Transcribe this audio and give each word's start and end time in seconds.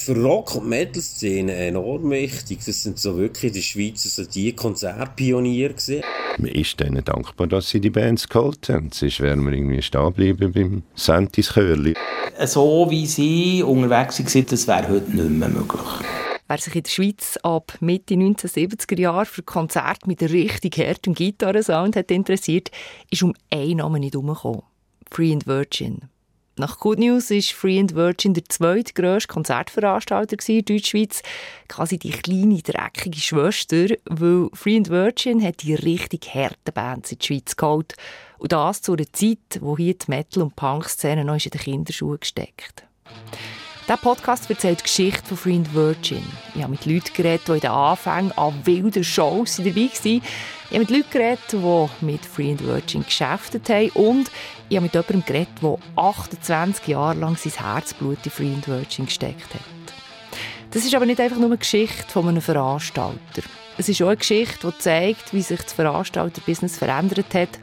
für 0.00 0.16
Rock- 0.16 0.56
und 0.56 0.68
Metal-Szene 0.68 1.54
enorm 1.54 2.10
wichtig. 2.10 2.60
Das 2.64 2.82
sind 2.82 2.98
so 2.98 3.16
wirklich 3.18 3.44
in 3.44 3.52
der 3.54 3.60
Schweiz 3.60 4.02
so 4.02 4.24
die 4.24 4.52
Konzertpioniere 4.54 5.74
gewesen. 5.74 6.02
Man 6.38 6.50
ist 6.50 6.80
denen 6.80 7.04
dankbar, 7.04 7.46
dass 7.46 7.68
sie 7.68 7.80
die 7.80 7.90
Bands 7.90 8.28
geholt 8.28 8.68
haben. 8.70 8.90
Sonst 8.92 9.20
wären 9.20 9.44
wir 9.44 9.52
irgendwie 9.52 9.82
stehen 9.82 10.12
bleiben 10.12 10.52
beim 10.52 10.82
Santis 10.94 11.52
Chörli. 11.54 11.94
So 12.46 12.86
wie 12.88 13.06
sie 13.06 13.62
unterwegs 13.62 14.16
sind, 14.16 14.50
das 14.50 14.66
wäre 14.66 14.88
heute 14.88 15.10
nicht 15.10 15.30
mehr 15.30 15.48
möglich. 15.48 15.80
Wer 16.48 16.58
sich 16.58 16.74
in 16.74 16.82
der 16.82 16.90
Schweiz 16.90 17.38
ab 17.42 17.76
Mitte 17.80 18.14
1970er 18.14 18.98
Jahre 18.98 19.26
für 19.26 19.42
Konzerte 19.42 20.08
mit 20.08 20.22
richtig 20.22 20.78
hartem 20.78 21.14
Gitarrensound 21.14 21.94
hat 21.94 22.10
interessiert, 22.10 22.70
ist 23.10 23.22
um 23.22 23.34
einen 23.50 23.76
Namen 23.76 24.00
nicht 24.00 24.14
herumgekommen. 24.14 24.62
Free 25.10 25.32
and 25.32 25.46
Virgin. 25.46 26.08
Nach 26.60 26.78
Good 26.78 26.98
News 26.98 27.30
ist 27.30 27.52
Free 27.52 27.80
and 27.80 27.94
Virgin 27.94 28.34
der 28.34 28.44
zweitgrösste 28.44 29.32
Konzertveranstalter 29.32 30.36
in 30.46 30.62
Deutschschweiz, 30.62 31.22
quasi 31.68 31.96
die 31.96 32.10
kleine, 32.10 32.60
dreckige 32.60 33.18
Schwester, 33.18 33.86
weil 34.04 34.50
Free 34.52 34.76
and 34.76 34.90
Virgin 34.90 35.42
hat 35.42 35.62
die 35.62 35.74
richtig 35.74 36.34
harten 36.34 36.74
Bands 36.74 37.12
in 37.12 37.18
die 37.18 37.26
Schweiz 37.26 37.56
geholt. 37.56 37.94
Und 38.36 38.52
das 38.52 38.82
zu 38.82 38.92
einer 38.92 39.10
Zeit, 39.10 39.38
wo 39.60 39.78
hier 39.78 39.94
die 39.94 40.04
Metal- 40.08 40.42
und 40.42 40.54
Punk-Szene 40.54 41.24
noch 41.24 41.42
in 41.42 41.50
den 41.50 41.60
Kinderschuhen 41.62 42.20
gesteckt 42.20 42.84
dieser 43.90 44.02
Podcast 44.02 44.48
erzählt 44.48 44.78
die 44.78 44.84
Geschichte 44.84 45.26
von 45.26 45.36
Free 45.36 45.56
and 45.56 45.74
Virgin. 45.74 46.22
Ich 46.54 46.62
habe 46.62 46.70
mit 46.70 46.86
Leuten 46.86 47.12
geredet, 47.12 47.48
die 47.48 47.52
in 47.54 47.60
den 47.60 47.70
Anfängen 47.70 48.30
an 48.38 48.54
wilden 48.62 49.02
Shows 49.02 49.56
dabei 49.56 49.74
waren. 49.74 49.90
Ich 50.04 50.22
habe 50.70 50.78
mit 50.78 50.90
Leuten 50.90 51.10
geredet, 51.10 51.40
die 51.50 52.04
mit 52.04 52.24
Free 52.24 52.52
and 52.52 52.64
Virgin 52.64 53.02
geschäftet 53.02 53.68
haben. 53.68 53.90
Und 53.94 54.30
ich 54.68 54.76
habe 54.76 54.84
mit 54.84 54.94
jemandem 54.94 55.24
geredet, 55.24 55.48
der 55.60 55.76
28 55.96 56.86
Jahre 56.86 57.18
lang 57.18 57.36
sein 57.36 57.52
Herzblut 57.52 58.18
in 58.22 58.30
Free 58.30 58.52
and 58.52 58.68
Virgin 58.68 59.06
gesteckt 59.06 59.52
hat. 59.54 59.60
Das 60.70 60.84
ist 60.84 60.94
aber 60.94 61.06
nicht 61.06 61.20
einfach 61.20 61.38
nur 61.38 61.46
eine 61.46 61.58
Geschichte 61.58 62.12
von 62.12 62.28
einem 62.28 62.42
Veranstalter. 62.42 63.42
Es 63.76 63.88
ist 63.88 64.00
auch 64.02 64.06
eine 64.06 64.18
Geschichte, 64.18 64.70
die 64.70 64.78
zeigt, 64.78 65.32
wie 65.34 65.42
sich 65.42 65.62
das 65.62 65.72
Veranstalterbusiness 65.72 66.78
verändert 66.78 67.34
hat. 67.34 67.58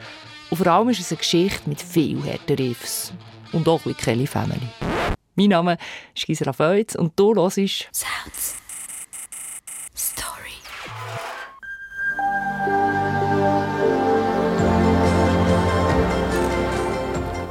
Und 0.50 0.58
vor 0.58 0.66
allem 0.66 0.90
ist 0.90 1.00
es 1.00 1.10
eine 1.10 1.18
Geschichte 1.18 1.70
mit 1.70 1.80
viel 1.80 2.22
harten 2.22 2.56
Riffs. 2.56 3.14
Und 3.52 3.66
auch 3.66 3.80
wie 3.86 3.94
Kelly 3.94 4.26
Family. 4.26 4.68
Mein 5.38 5.50
Name 5.50 5.78
ist 6.16 6.26
Gisela 6.26 6.52
Feutz 6.52 6.96
und 6.96 7.12
du 7.14 7.32
hörst 7.32 7.54
Sounds 7.54 8.56
Story. 9.94 10.56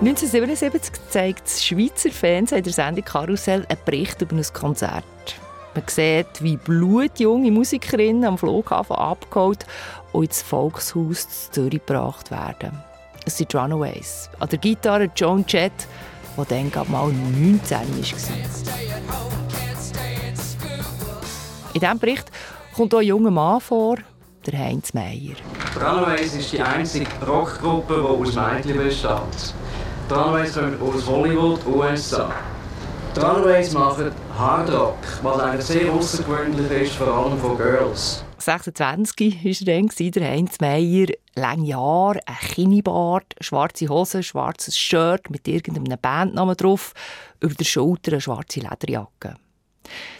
«1977 0.01 0.91
zeigt 1.07 1.45
das 1.45 1.63
Schweizer 1.63 2.11
Fernsehen 2.11 2.57
in 2.57 2.63
der 2.65 2.73
Sendung 2.73 3.05
Karussell 3.05 3.65
einen 3.69 3.79
Bericht 3.85 4.21
über 4.21 4.35
ein 4.35 4.43
Konzert. 4.51 5.05
Man 5.73 5.83
sieht, 5.87 6.43
wie 6.43 6.57
blutjunge 6.57 7.51
Musikerinnen 7.51 8.25
am 8.25 8.37
Flughafen 8.37 8.97
abgeholt 8.97 9.65
und 10.11 10.25
ins 10.25 10.41
Volkshaus 10.41 11.51
Zürich 11.51 11.85
gebracht 11.85 12.31
werden. 12.31 12.83
Es 13.25 13.37
sind 13.37 13.55
Runaways. 13.55 14.29
An 14.39 14.49
der 14.49 14.59
Gitarre 14.59 15.09
Joan 15.15 15.45
Jett, 15.47 15.87
der 16.37 16.45
dann 16.45 16.71
gerade 16.71 16.91
mal 16.91 17.11
19 17.11 17.61
war. 17.69 17.77
In 21.73 21.81
diesem 21.81 21.99
Bericht 21.99 22.31
kommt 22.75 22.93
auch 22.93 22.99
ein 22.99 23.05
junger 23.05 23.31
Mann 23.31 23.59
vor, 23.59 23.97
der 24.45 24.59
Heinz 24.59 24.93
Meier. 24.93 25.35
Runaways 25.75 26.35
ist 26.35 26.53
die 26.53 26.61
einzige 26.61 27.07
Rockgruppe, 27.25 27.95
die 27.95 28.01
aus 28.01 28.35
Mädchen 28.35 28.77
besteht. 28.77 29.53
Die 30.09 30.13
Runaways 30.13 30.57
aus 30.57 31.07
Hollywood, 31.07 31.59
USA. 31.67 32.31
Die 33.15 33.75
machen 33.75 34.11
Hard 34.37 34.71
Rock, 34.71 34.97
was 35.23 35.39
eigentlich 35.39 35.65
sehr 35.65 35.91
außergewöhnlich 35.91 36.71
ist, 36.83 36.93
vor 36.93 37.07
allem 37.07 37.37
von 37.39 37.57
Girls. 37.57 38.23
26 38.47 39.43
war 39.43 39.73
er 39.73 39.81
dann, 39.81 40.11
der 40.11 40.29
Heinz 40.29 40.59
Meier. 40.61 41.07
Lange 41.35 41.75
Haare, 41.75 42.21
ein 42.25 42.35
Kinnibart, 42.35 43.35
schwarze 43.41 43.89
Hose, 43.89 44.23
schwarzes 44.23 44.79
Shirt 44.79 45.29
mit 45.29 45.49
irgendeinem 45.49 45.99
Bandnamen 46.01 46.55
drauf, 46.55 46.93
über 47.41 47.53
der 47.53 47.65
Schulter 47.65 48.13
eine 48.13 48.21
schwarze 48.21 48.61
Lederjacke. 48.61 49.35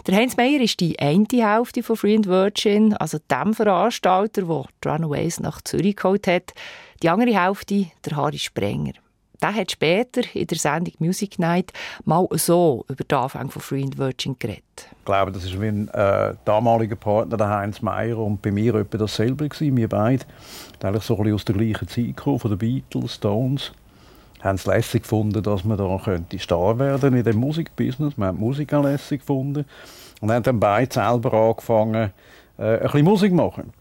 Der 0.06 0.16
Heinz 0.16 0.35
Meier 0.35 0.59
ist 0.59 0.79
die 0.81 1.00
eine 1.00 1.25
Hälfte 1.31 1.81
von 1.84 1.96
Free 1.96 2.18
and 2.18 2.28
Virgin, 2.28 2.94
also 2.96 3.18
dem 3.31 3.53
Veranstalter, 3.53 4.41
der 4.41 4.91
Runaways 4.91 5.40
nach 5.40 5.62
Zürich 5.62 5.96
geholt 5.96 6.28
hat. 6.28 6.53
Die 7.01 7.09
andere 7.09 7.41
Hälfte, 7.41 7.88
der 8.06 8.18
Harry 8.18 8.40
Sprenger. 8.40 8.94
Der 9.42 9.53
hat 9.53 9.72
später 9.72 10.22
in 10.34 10.48
der 10.48 10.58
Sendung 10.58 10.94
Music 11.00 11.38
Night 11.38 11.72
mal 12.06 12.28
so 12.31 12.86
über 12.90 13.03
den 13.03 13.18
Anfang 13.18 13.52
von 13.52 13.62
Free 13.62 13.84
and 13.84 13.98
Virgin 13.98 14.36
geredet. 14.40 14.64
Ich 14.75 15.06
glaube, 15.06 15.31
das 15.31 15.52
war 15.52 15.59
mein 15.59 15.88
äh, 15.90 16.34
damaliger 16.44 16.96
Partner, 16.96 17.38
der 17.38 17.50
Heinz 17.50 17.81
Meier, 17.81 18.18
und 18.18 18.42
bei 18.42 18.52
mir 18.52 18.75
etwa 18.75 18.98
dasselbe 18.98 19.48
gewesen. 19.48 19.78
Wir 19.78 19.88
beide, 19.88 20.25
eigentlich 20.81 21.03
so 21.03 21.16
ein 21.16 21.24
bisschen 21.24 21.36
aus 21.36 21.46
der 21.46 21.56
gleichen 21.56 21.88
Zeit 21.88 22.18
gekommen, 22.18 22.40
von 22.40 22.52
den 22.52 22.58
Beatles, 22.58 23.16
Stones. 23.16 23.72
Haben 24.42 24.56
es 24.56 24.66
lässig 24.66 25.03
gefunden, 25.03 25.42
dass 25.42 25.64
man 25.64 25.78
da 25.78 26.00
könnte 26.04 26.38
Star 26.38 26.78
werden 26.78 27.16
in 27.16 27.24
dem 27.24 27.38
Musikbusiness. 27.38 28.18
Wir 28.18 28.25
haben 28.28 28.38
die 28.38 28.44
Musik 28.44 28.74
auch 28.74 28.84
lässig 28.84 29.22
gefunden 29.22 29.66
und 30.22 30.31
haben 30.31 30.44
dann 30.44 30.59
beide 30.59 30.94
selber 30.94 31.34
angefangen, 31.34 32.12
äh, 32.58 32.64
ein 32.64 32.80
bisschen 32.81 33.04
Musik 33.04 33.31
zu 33.31 33.36
machen. 33.36 33.74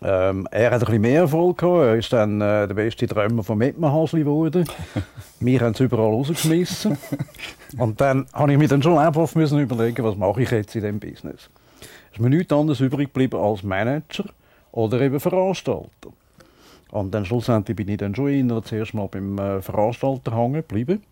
Ähm, 0.00 0.46
er 0.52 0.70
hat 0.70 0.74
ein 0.74 0.86
bisschen 0.86 1.00
mehr 1.00 1.22
Erfolg 1.22 1.58
gehabt. 1.58 1.82
Er 1.82 1.96
ist 1.96 2.12
dann 2.12 2.40
äh, 2.40 2.66
der 2.68 2.74
beste 2.74 3.06
Träumer 3.06 3.42
von 3.42 3.58
Mettmanhasli 3.58 4.20
geworden. 4.20 4.64
Wir 5.40 5.60
haben 5.60 5.72
es 5.72 5.80
überall 5.80 6.06
rausgeschmissen. 6.06 6.96
Und 7.78 8.00
dann 8.00 8.26
habe 8.32 8.52
ich 8.52 8.58
mir 8.58 8.68
dann 8.68 8.82
schon 8.82 8.98
einfach 8.98 9.34
müssen 9.34 9.58
überlegen, 9.58 10.04
was 10.04 10.16
mache 10.16 10.42
ich 10.42 10.50
jetzt 10.50 10.74
in 10.76 10.82
diesem 10.82 11.00
Business. 11.00 11.50
Es 11.80 12.12
ist 12.12 12.20
mir 12.20 12.30
nichts 12.30 12.52
anderes 12.52 12.80
übrig 12.80 13.08
geblieben 13.08 13.40
als 13.40 13.62
Manager 13.62 14.24
oder 14.70 15.00
eben 15.00 15.18
Veranstalter. 15.18 16.10
Und 16.90 17.12
dann 17.12 17.24
schlussendlich 17.24 17.76
bin 17.76 17.88
ich 17.88 17.98
dann 17.98 18.14
schon 18.14 18.28
eher 18.28 18.62
zuerst 18.62 18.94
mal 18.94 19.08
beim 19.08 19.38
äh, 19.38 19.60
Veranstalter 19.60 20.36
hängen 20.36 20.54
geblieben. 20.54 21.02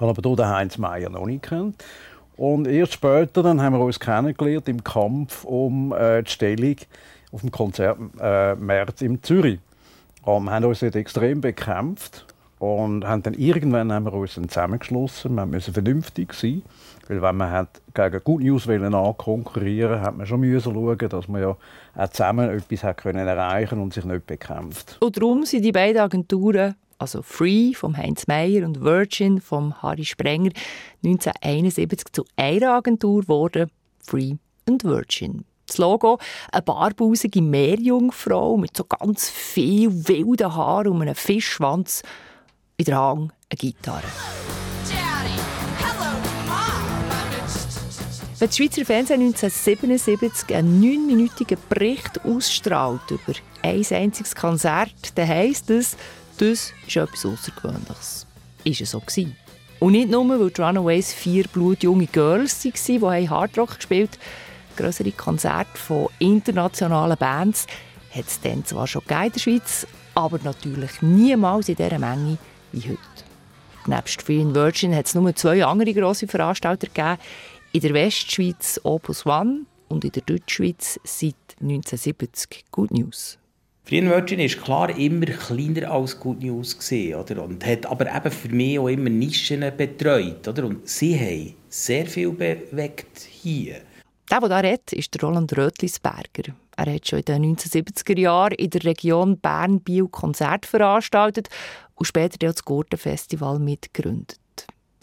Habe 0.00 0.10
aber 0.10 0.28
hier 0.28 0.36
den 0.36 0.48
Heinz 0.48 0.78
Meier 0.78 1.10
noch 1.10 1.26
nicht 1.26 1.42
kennt. 1.42 1.82
Und 2.36 2.66
erst 2.66 2.94
später 2.94 3.42
dann 3.42 3.60
haben 3.60 3.74
wir 3.74 3.80
uns 3.80 4.00
kennengelernt 4.00 4.68
im 4.68 4.82
Kampf 4.82 5.44
um 5.44 5.92
äh, 5.92 6.22
die 6.22 6.30
Stellung 6.30 6.76
auf 7.32 7.40
dem 7.40 7.50
Konzertmarkt 7.50 9.02
äh, 9.02 9.04
in 9.04 9.22
Zürich. 9.22 9.58
Und 10.22 10.44
wir 10.44 10.50
haben 10.52 10.64
uns 10.64 10.82
extrem 10.82 11.40
bekämpft 11.40 12.26
und 12.58 13.06
haben 13.06 13.22
dann 13.22 13.34
irgendwann 13.34 13.92
haben 13.92 14.04
wir 14.04 14.12
uns 14.12 14.34
dann 14.34 14.48
zusammengeschlossen. 14.48 15.34
Wir 15.34 15.46
mussten 15.46 15.72
vernünftig 15.72 16.34
sein, 16.34 16.62
weil 17.08 17.22
wenn 17.22 17.36
man 17.36 17.50
hat 17.50 17.80
gegen 17.94 18.22
Good 18.22 18.42
News 18.42 18.68
ankonkurrieren 18.68 20.02
hat 20.02 20.16
man 20.16 20.26
schon 20.26 20.40
müssen 20.40 20.74
schauen, 20.74 21.08
dass 21.08 21.28
man 21.28 21.40
ja 21.40 21.56
auch 21.96 22.08
zusammen 22.08 22.50
etwas 22.50 22.84
hat 22.84 22.98
können 22.98 23.26
erreichen 23.26 23.80
und 23.80 23.94
sich 23.94 24.04
nicht 24.04 24.26
bekämpft. 24.26 24.98
Und 25.00 25.16
darum 25.16 25.44
sind 25.44 25.64
die 25.64 25.72
beiden 25.72 26.02
Agenturen 26.02 26.74
also 26.98 27.22
Free 27.22 27.72
vom 27.72 27.96
Heinz 27.96 28.26
Meyer 28.26 28.66
und 28.66 28.82
Virgin 28.82 29.40
vom 29.40 29.82
Harry 29.82 30.04
Sprenger 30.04 30.50
1971 31.02 32.12
zu 32.12 32.26
einer 32.36 32.74
Agentur 32.74 33.22
geworden, 33.22 33.70
Free 34.04 34.34
and 34.68 34.84
Virgin 34.84 35.46
das 35.70 35.78
Logo. 35.78 36.18
Eine 36.52 36.62
barbusige 36.62 37.42
Meerjungfrau 37.42 38.56
mit 38.56 38.76
so 38.76 38.84
ganz 38.84 39.28
viel 39.28 40.08
wilden 40.08 40.54
Haaren 40.54 40.92
und 40.92 41.02
einem 41.02 41.14
Fischschwanz. 41.14 42.02
In 42.76 42.84
der 42.86 42.96
Hang 42.96 43.32
eine 43.50 43.56
Gitarre. 43.56 44.02
Wenn 48.40 48.48
das 48.48 48.56
Schweizer 48.56 48.86
Fernsehen 48.86 49.20
1977 49.20 50.56
einen 50.56 50.80
neunminütigen 50.80 51.58
Bericht 51.68 52.24
ausstrahlt 52.24 53.10
über 53.10 53.34
ein 53.62 53.84
einziges 53.90 54.34
Konzert, 54.34 54.94
dann 55.14 55.28
heisst 55.28 55.68
es, 55.68 55.94
das 56.38 56.72
ist 56.86 56.96
etwas 56.96 57.26
Außergewöhnliches. 57.26 58.26
Ist 58.64 58.80
es 58.80 58.92
so 58.92 59.00
gewesen. 59.00 59.36
Und 59.78 59.92
nicht 59.92 60.10
nur, 60.10 60.26
weil 60.26 60.50
die 60.50 60.60
Runaways 60.60 61.12
vier 61.12 61.44
blutjunge 61.48 62.06
Girls 62.06 62.64
waren, 62.64 63.20
die 63.20 63.28
Hardrock 63.28 63.76
gespielt 63.76 64.12
haben, 64.12 64.49
größere 64.76 65.12
Konzerte 65.12 65.78
von 65.78 66.08
internationalen 66.18 67.16
Bands 67.16 67.66
hat 68.14 68.26
es 68.26 68.40
dann 68.40 68.64
zwar 68.64 68.86
schon 68.86 69.02
in 69.02 69.32
der 69.32 69.38
Schweiz, 69.38 69.86
aber 70.14 70.38
natürlich 70.42 71.02
niemals 71.02 71.68
in 71.68 71.76
dieser 71.76 71.98
Menge 71.98 72.38
wie 72.72 72.82
heute. 72.82 72.98
Nebst 73.86 74.22
Free 74.22 74.44
Virgin 74.44 74.94
hat 74.94 75.06
es 75.06 75.14
nur 75.14 75.34
zwei 75.34 75.64
andere 75.64 75.94
grosse 75.94 76.28
Veranstalter 76.28 76.86
gegeben. 76.86 77.18
In 77.72 77.80
der 77.80 77.94
Westschweiz 77.94 78.80
Opus 78.82 79.24
One 79.24 79.62
und 79.88 80.04
in 80.04 80.12
der 80.12 80.22
Deutschschweiz 80.22 81.00
seit 81.04 81.34
1970 81.60 82.64
Good 82.70 82.90
News. 82.90 83.38
Free 83.84 84.02
Virgin 84.02 84.40
ist 84.40 84.62
klar 84.62 84.96
immer 84.96 85.26
kleiner 85.26 85.90
als 85.90 86.20
Good 86.20 86.42
News 86.42 86.78
gesehen, 86.78 87.18
oder? 87.18 87.42
und 87.42 87.64
hat 87.66 87.86
aber 87.86 88.14
eben 88.14 88.30
für 88.30 88.48
mich 88.50 88.78
auch 88.78 88.88
immer 88.88 89.10
Nischen 89.10 89.64
betreut, 89.76 90.46
oder? 90.46 90.64
Und 90.66 90.88
sie 90.88 91.18
haben 91.18 91.54
sehr 91.68 92.06
viel 92.06 92.30
bewegt 92.30 93.18
hier. 93.18 93.80
Der, 94.30 94.38
der 94.38 94.60
hier 94.60 94.70
redet, 94.70 94.92
ist 94.92 95.20
Roland 95.22 95.56
Rötlisberger. 95.56 96.54
Er 96.76 96.94
hat 96.94 97.08
schon 97.08 97.18
in 97.18 97.24
den 97.24 97.56
1970er 97.56 98.18
Jahren 98.18 98.52
in 98.52 98.70
der 98.70 98.84
Region 98.84 99.38
Bern-Biel 99.38 100.06
Konzerte 100.06 100.68
veranstaltet 100.68 101.48
und 101.96 102.04
später 102.04 102.38
das 102.38 102.64
Gurtenfestival 102.64 103.58
mitgegründet. 103.58 104.38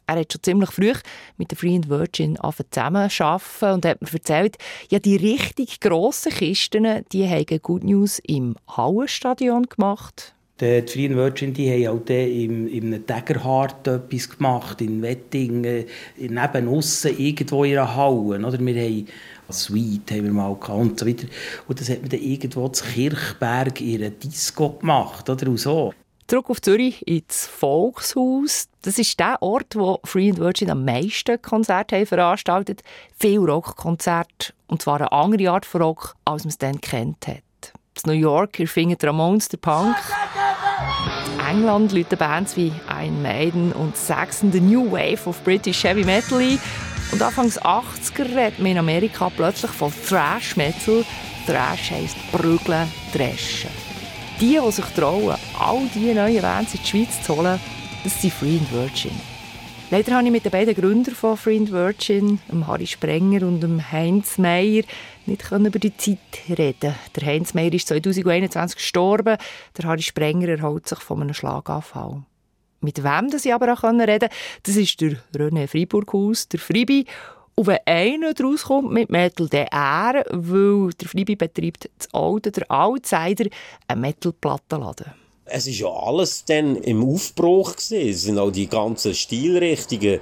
Er 0.06 0.22
hat 0.22 0.32
schon 0.32 0.44
ziemlich 0.44 0.72
früh 0.72 0.94
mit 1.36 1.52
der 1.52 1.58
Free 1.58 1.76
and 1.76 1.90
Virgin 1.90 2.38
zusammenarbeiten 2.38 3.74
und 3.74 3.86
hat 3.86 4.02
mir 4.02 4.14
erzählt, 4.14 4.56
ja, 4.90 5.00
die 5.00 5.18
richtig 5.18 5.82
grossen 5.82 6.32
Kisten, 6.32 7.04
die 7.12 7.28
haben 7.28 7.62
Good 7.62 7.84
News 7.84 8.20
im 8.20 8.56
Hallenstadion 8.70 9.64
gemacht. 9.64 10.37
Die 10.60 10.82
Free 10.88 11.06
and 11.06 11.16
Virgin 11.16 11.54
die 11.54 11.70
haben 11.70 12.00
auch 12.00 12.10
im, 12.10 12.68
im 12.68 13.06
Tägerhart 13.06 13.88
etwas 13.88 14.30
gemacht, 14.30 14.82
in 14.82 15.04
Wettingen, 15.04 15.86
neben 16.18 16.68
aussen 16.68 17.18
irgendwo 17.18 17.64
in 17.64 17.78
einer 17.78 17.96
Halle. 17.96 18.46
Oder? 18.46 18.60
Wir 18.60 18.84
haben 18.84 19.08
Suite 19.50 20.12
haben 20.12 20.24
wir 20.24 20.34
mal 20.34 20.56
gehabt 20.56 20.70
und 20.80 21.00
so 21.00 21.08
weiter. 21.08 21.28
Und 21.68 21.80
das 21.80 21.90
hat 21.90 22.02
man 22.02 22.10
dann 22.10 22.22
irgendwo 22.22 22.68
zu 22.70 22.84
Kirchberg 22.86 23.80
in 23.82 24.02
einer 24.02 24.10
Disco 24.10 24.70
gemacht. 24.72 25.30
Oder? 25.30 25.58
So. 25.58 25.94
Zurück 26.28 26.50
auf 26.50 26.62
Zürich 26.62 27.08
ins 27.08 27.48
Volkshaus. 27.48 28.68
Das 28.82 29.00
ist 29.00 29.18
der 29.20 29.42
Ort, 29.42 29.76
wo 29.76 30.00
Free 30.04 30.30
and 30.30 30.40
Virgin 30.40 30.70
am 30.70 30.84
meisten 30.84 31.42
Konzerte 31.42 31.96
haben 31.96 32.06
veranstaltet. 32.06 32.82
Viel 33.18 33.40
Rockkonzerte. 33.40 34.54
Und 34.68 34.82
zwar 34.82 34.98
eine 34.98 35.12
andere 35.12 35.52
Art 35.52 35.66
von 35.66 35.82
Rock, 35.82 36.16
als 36.26 36.44
man 36.44 36.50
es 36.50 36.58
dann 36.58 36.82
kennt 36.82 37.28
hat. 37.28 37.44
In 38.06 38.12
New 38.12 38.20
York 38.20 38.60
erfingen 38.60 38.98
Ramones 39.02 39.48
der 39.50 39.58
Punk. 39.58 39.96
In 40.78 41.40
England 41.40 41.92
läuten 41.92 42.20
Bands 42.20 42.56
wie 42.56 42.72
Iron 42.88 43.22
Maiden 43.22 43.72
und 43.72 43.98
Saxon 43.98 44.52
the 44.52 44.62
New 44.62 44.92
Wave 44.92 45.28
of 45.28 45.44
British 45.44 45.84
Heavy 45.84 46.04
Metal 46.04 46.40
ein. 46.40 46.60
Und 47.12 47.22
Anfangs 47.22 47.60
80er 47.60 48.26
redet 48.26 48.60
man 48.60 48.74
in 48.74 48.78
Amerika 48.78 49.30
plötzlich 49.30 49.72
von 49.72 49.92
Thrash 50.08 50.56
Metal. 50.56 51.04
Thrash 51.48 51.92
heisst 51.92 52.18
prügeln, 52.32 52.92
dreschen. 53.12 53.72
Die, 54.40 54.60
die 54.64 54.72
sich 54.72 54.86
trauen, 54.96 55.36
all 55.58 55.90
diese 55.96 56.14
neuen 56.14 56.42
Bands 56.42 56.76
in 56.76 56.82
die 56.84 56.88
Schweiz 56.88 57.24
zu 57.24 57.36
holen, 57.36 57.60
das 58.04 58.22
sind 58.22 58.34
Free 58.34 58.60
and 58.60 58.72
Virgin. 58.72 59.20
Leider 59.90 60.12
konnte 60.12 60.26
ich 60.26 60.32
mit 60.32 60.46
den 60.46 60.52
beiden 60.52 60.76
Gründern 60.76 61.16
von 61.16 61.38
Free 61.38 61.58
and 61.58 61.72
Virgin, 61.72 62.40
Harry 62.68 62.86
Sprenger 62.86 63.48
und 63.48 63.92
Heinz 63.92 64.38
Meyer, 64.38 64.84
nicht 65.28 65.52
über 65.52 65.80
die 65.80 65.96
Zeit 65.98 66.18
reden. 66.50 66.96
Der 67.16 67.26
Heinz 67.26 67.54
Meyer 67.54 67.74
ist 67.74 67.88
2021 67.88 68.78
gestorben, 68.78 69.38
der 69.78 69.86
Harry 69.86 70.02
Sprenger 70.02 70.48
erholt 70.48 70.88
sich 70.88 71.00
von 71.00 71.22
einem 71.22 71.34
Schlaganfall. 71.34 72.24
Mit 72.82 73.04
wem 73.04 73.30
das 73.30 73.46
ich 73.46 73.54
aber 73.54 73.74
auch 73.74 73.84
reden 73.84 74.00
konnte, 74.00 74.30
das 74.64 74.76
ist 74.76 75.02
der 75.02 75.18
René 75.36 75.68
Freiburghaus, 75.68 76.48
der 76.48 76.60
Fribi. 76.60 77.06
Und 77.56 77.68
wenn 77.68 77.80
einer 77.86 78.34
daraus 78.34 78.64
kommt 78.64 78.92
mit 78.92 79.10
Metal, 79.10 79.48
dann 79.48 79.68
er, 79.72 80.24
weil 80.30 80.92
der 80.92 81.08
Fribi 81.08 81.36
betreibt 81.36 81.90
das 81.98 82.14
Alte, 82.14 82.52
der 82.52 82.70
Outsider, 82.70 83.50
einen 83.88 84.02
Metal-Plattenladen. 84.02 85.27
Es 85.50 85.68
ist 85.68 85.80
ja 85.80 85.90
alles 85.90 86.46
dann 86.46 86.76
im 86.76 87.04
Aufbruch 87.04 87.76
gewesen. 87.76 88.10
Es 88.10 88.24
sind 88.24 88.40
auch 88.40 88.52
die 88.52 88.68
ganzen 88.68 89.14
Stilrichtungen 89.14 90.20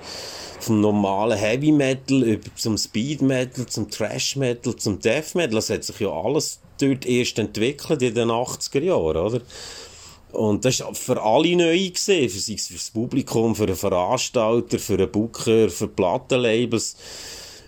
vom 0.60 0.81
normalen 0.81 1.38
Heavy 1.38 1.72
Metal 1.72 2.24
über 2.24 2.50
zum 2.56 2.77
Speed 2.77 3.22
Metal, 3.22 3.66
zum 3.66 3.89
Trash 3.89 4.36
Metal, 4.36 4.75
zum 4.75 5.00
Death 5.00 5.36
Metal. 5.36 5.56
Das 5.56 5.69
hat 5.69 5.83
sich 5.83 6.00
ja 6.00 6.10
alles 6.10 6.60
dort 6.80 7.06
erst 7.06 7.39
entwickelt 7.39 8.01
in 8.01 8.16
den 8.16 8.30
80er 8.30 8.81
Jahren, 8.81 9.18
oder? 9.18 9.42
Und 10.31 10.66
das 10.66 10.81
war 10.81 10.94
für 10.94 11.22
alle 11.22 11.56
neu, 11.56 11.77
gewesen, 11.77 12.30
für, 12.30 12.57
für 12.57 12.74
das 12.74 12.92
Publikum, 12.92 13.56
für 13.56 13.68
den 13.68 13.75
Veranstalter, 13.75 14.80
für 14.80 14.98
den 14.98 15.10
Booker, 15.10 15.69
für 15.69 15.88
Plattenlabels. 15.88 16.95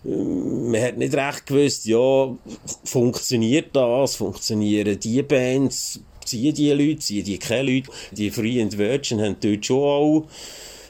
Man 0.03 0.81
hat 0.81 0.97
nicht 0.97 1.15
recht 1.15 1.45
gewusst, 1.45 1.85
ja, 1.85 2.35
funktioniert 2.83 3.75
das, 3.75 4.15
funktionieren 4.15 4.99
die 4.99 5.21
Bands, 5.23 5.99
ziehen 6.27 6.53
die 6.53 6.71
Leute, 6.71 6.99
ziehen 6.99 7.23
die 7.23 7.37
keine 7.37 7.71
Leute. 7.71 7.91
Die 8.11 8.29
Free 8.29 8.61
and 8.61 8.77
Virgin 8.77 9.21
haben 9.21 9.37
dort 9.39 9.65
schon 9.65 9.77
auch 9.77 10.27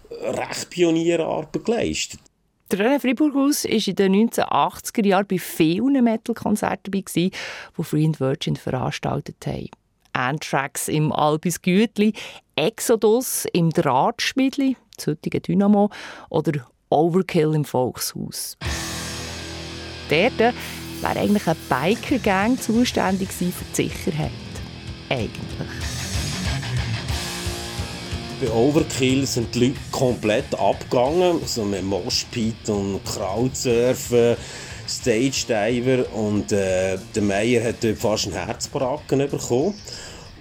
recht 0.09 0.69
Pionierarbeit 0.69 1.63
geleistet. 1.65 2.19
Der 2.69 2.79
René 2.79 2.99
Friburghaus 2.99 3.63
war 3.63 3.71
in 3.71 3.95
den 3.95 4.29
1980er 4.29 5.05
Jahren 5.05 5.27
bei 5.27 5.39
vielen 5.39 6.03
Metal-Konzerten 6.03 6.91
dabei, 6.91 7.03
die 7.15 7.31
Free 7.81 8.05
and 8.05 8.19
Virgin 8.19 8.57
veranstaltet 8.57 9.37
haben. 9.45 9.69
Anthrax 10.11 10.87
im 10.89 11.13
Albis 11.13 11.61
Gütli, 11.61 12.13
Exodus 12.55 13.45
im 13.53 13.69
Drahtschmiedli, 13.69 14.75
das 14.97 15.07
heutige 15.07 15.39
Dynamo, 15.39 15.89
oder 16.29 16.67
Overkill 16.89 17.53
im 17.53 17.63
Volkshaus. 17.63 18.57
Dort 20.09 20.39
wäre 20.39 20.53
eigentlich 21.19 21.47
eine 21.47 21.57
Biker-Gang 21.69 22.59
zuständig 22.59 23.29
für 23.29 23.45
die 23.45 23.73
Sicherheit. 23.73 24.46
Eigentlich. 25.09 25.31
Bei 28.41 28.51
Overkill 28.51 29.25
sind 29.25 29.55
die 29.55 29.67
Leute 29.67 29.79
komplett 29.91 30.53
abgegangen, 30.59 31.39
so 31.45 31.63
mit 31.63 31.83
Moshpit 31.83 32.69
und 32.69 32.99
Crowdsurfen, 33.03 34.35
Stage 34.87 35.45
Diver 35.47 36.05
und 36.13 36.51
äh, 36.51 36.97
der 37.15 37.21
Meier 37.23 37.63
hat 37.63 37.83
dort 37.83 37.97
fast 37.97 38.25
einen 38.25 38.35
Herzbracken 38.35 39.27
bekommen 39.29 39.73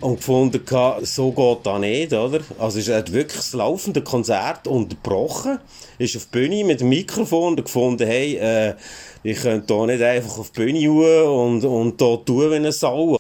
und 0.01 0.17
gefunden, 0.17 0.61
so 1.03 1.33
geht 1.33 1.65
das 1.65 1.81
nicht, 1.81 2.13
oder? 2.13 2.41
Also 2.59 2.91
er 2.91 2.99
hat 2.99 3.13
wirklich 3.13 3.39
das 3.39 3.55
laufende 3.55 4.03
Konzert 4.03 4.67
unterbrochen, 4.67 5.59
ist 5.99 6.17
auf 6.17 6.27
die 6.27 6.39
Bühne 6.39 6.65
mit 6.65 6.81
dem 6.81 6.91
Mikrofon 6.91 7.55
und 7.55 7.65
gefunden, 7.65 8.07
hey, 8.07 8.37
äh, 8.37 8.75
ich 9.23 9.41
könnte 9.41 9.75
hier 9.75 9.87
nicht 9.87 10.03
einfach 10.03 10.39
auf 10.39 10.51
die 10.51 10.65
Bühne 10.65 11.25
und, 11.25 11.65
und 11.65 12.01
hier 12.01 12.25
tun 12.25 12.51
wie 12.51 12.57
eine 12.57 12.73
Sau. 12.73 13.19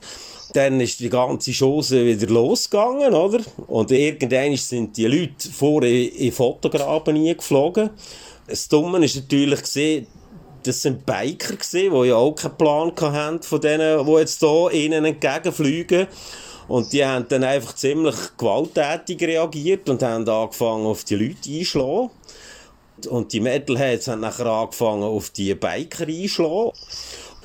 Dann 0.56 0.81
ist 0.81 1.00
die 1.00 1.11
ganze 1.11 1.53
Chose 1.53 2.03
wieder 2.03 2.29
losgegangen, 2.29 3.12
oder? 3.12 3.41
Und 3.67 3.91
irgendwann 3.91 4.56
sind 4.56 4.97
die 4.97 5.05
Leute 5.05 5.50
vor 5.50 5.82
in, 5.82 6.08
in 6.08 6.32
Fotograben 6.32 7.23
geflogen. 7.23 7.91
Das 8.47 8.67
Dumme 8.67 9.05
ist 9.05 9.17
natürlich 9.17 9.61
gesehen, 9.61 10.06
das 10.62 10.81
sind 10.81 11.05
Biker 11.05 11.56
gesehen, 11.56 11.93
die 11.93 12.08
ja 12.08 12.17
auch 12.17 12.35
keinen 12.35 12.56
Plan 12.56 12.91
hatten 12.97 13.43
von 13.43 13.61
denen, 13.61 14.06
die 14.06 14.12
jetzt 14.12 14.41
hier 14.41 14.70
ihnen 14.73 15.05
entgegenfliegen. 15.05 16.06
Und 16.69 16.91
die 16.91 17.05
haben 17.05 17.29
dann 17.29 17.44
einfach 17.44 17.75
ziemlich 17.75 18.17
gewalttätig 18.38 19.20
reagiert 19.29 19.87
und 19.91 20.03
haben 20.03 20.26
angefangen, 20.26 20.87
auf 20.87 21.05
die 21.05 21.17
Leute 21.17 21.50
einzuschlagen. 21.50 22.08
Und 23.11 23.31
die 23.35 23.41
Metalheads 23.41 24.08
haben 24.08 24.23
nachher 24.23 24.47
angefangen, 24.47 25.03
auf 25.03 25.29
die 25.29 25.55
Biker 25.55 26.06
einzuschlagen. 26.06 26.73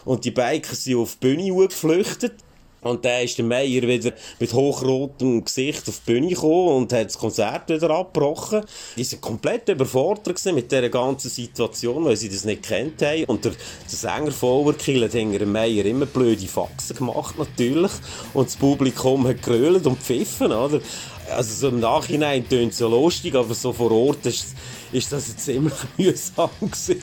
Und 0.06 0.24
die 0.24 0.32
Biker 0.32 0.76
sind 0.76 0.96
auf 0.96 1.18
die 1.22 1.36
Bühne 1.36 1.68
geflüchtet. 1.68 2.36
Und 2.82 3.06
dann 3.06 3.24
ist 3.24 3.38
der 3.38 3.46
Meier 3.46 3.84
wieder 3.84 4.12
mit 4.40 4.54
hochrotem 4.54 5.46
Gesicht 5.46 5.88
auf 5.88 6.02
die 6.06 6.14
Bühne 6.14 6.30
gekommen 6.30 6.78
und 6.78 6.94
hat 6.94 7.06
das 7.06 7.18
Konzert 7.18 7.70
wieder 7.70 7.92
abgebrochen. 7.92 8.62
Die 8.98 9.12
waren 9.12 9.22
komplett 9.22 9.70
überfordert 9.70 10.44
mit 10.46 10.72
dieser 10.72 10.90
ganzen 10.90 11.30
Situation, 11.30 12.06
weil 12.06 12.18
sie 12.18 12.30
das 12.30 12.44
nicht 12.44 12.64
kennt 12.64 13.02
haben. 13.04 13.26
Und 13.26 13.46
der, 13.46 13.52
der 13.52 13.60
Sänger 13.98 14.32
von 14.32 14.50
Overkill 14.50 15.04
hat 15.04 15.12
hinter 15.12 15.40
dem 15.40 15.52
Meier 15.52 15.86
immer 15.86 16.08
blöde 16.08 16.48
Faxen 16.48 16.96
gemacht, 16.96 17.38
natürlich. 17.38 17.92
Und 18.34 18.48
das 18.48 18.56
Publikum 18.56 19.28
hat 19.28 19.44
gerölt 19.44 19.86
und 19.86 20.02
pfiffen, 20.02 20.52
oder? 20.52 20.82
Also 21.30 21.54
so 21.54 21.68
im 21.70 21.80
Nachhinein 21.80 22.48
tönt 22.50 22.72
es 22.72 22.80
so 22.80 22.88
lustig, 22.88 23.36
aber 23.36 23.54
so 23.54 23.72
vor 23.72 23.92
Ort 23.92 24.26
ist, 24.26 24.48
ist 24.92 25.12
das 25.12 25.38
ziemlich 25.38 25.74
mühsam 25.98 26.50
gewesen. 26.60 27.02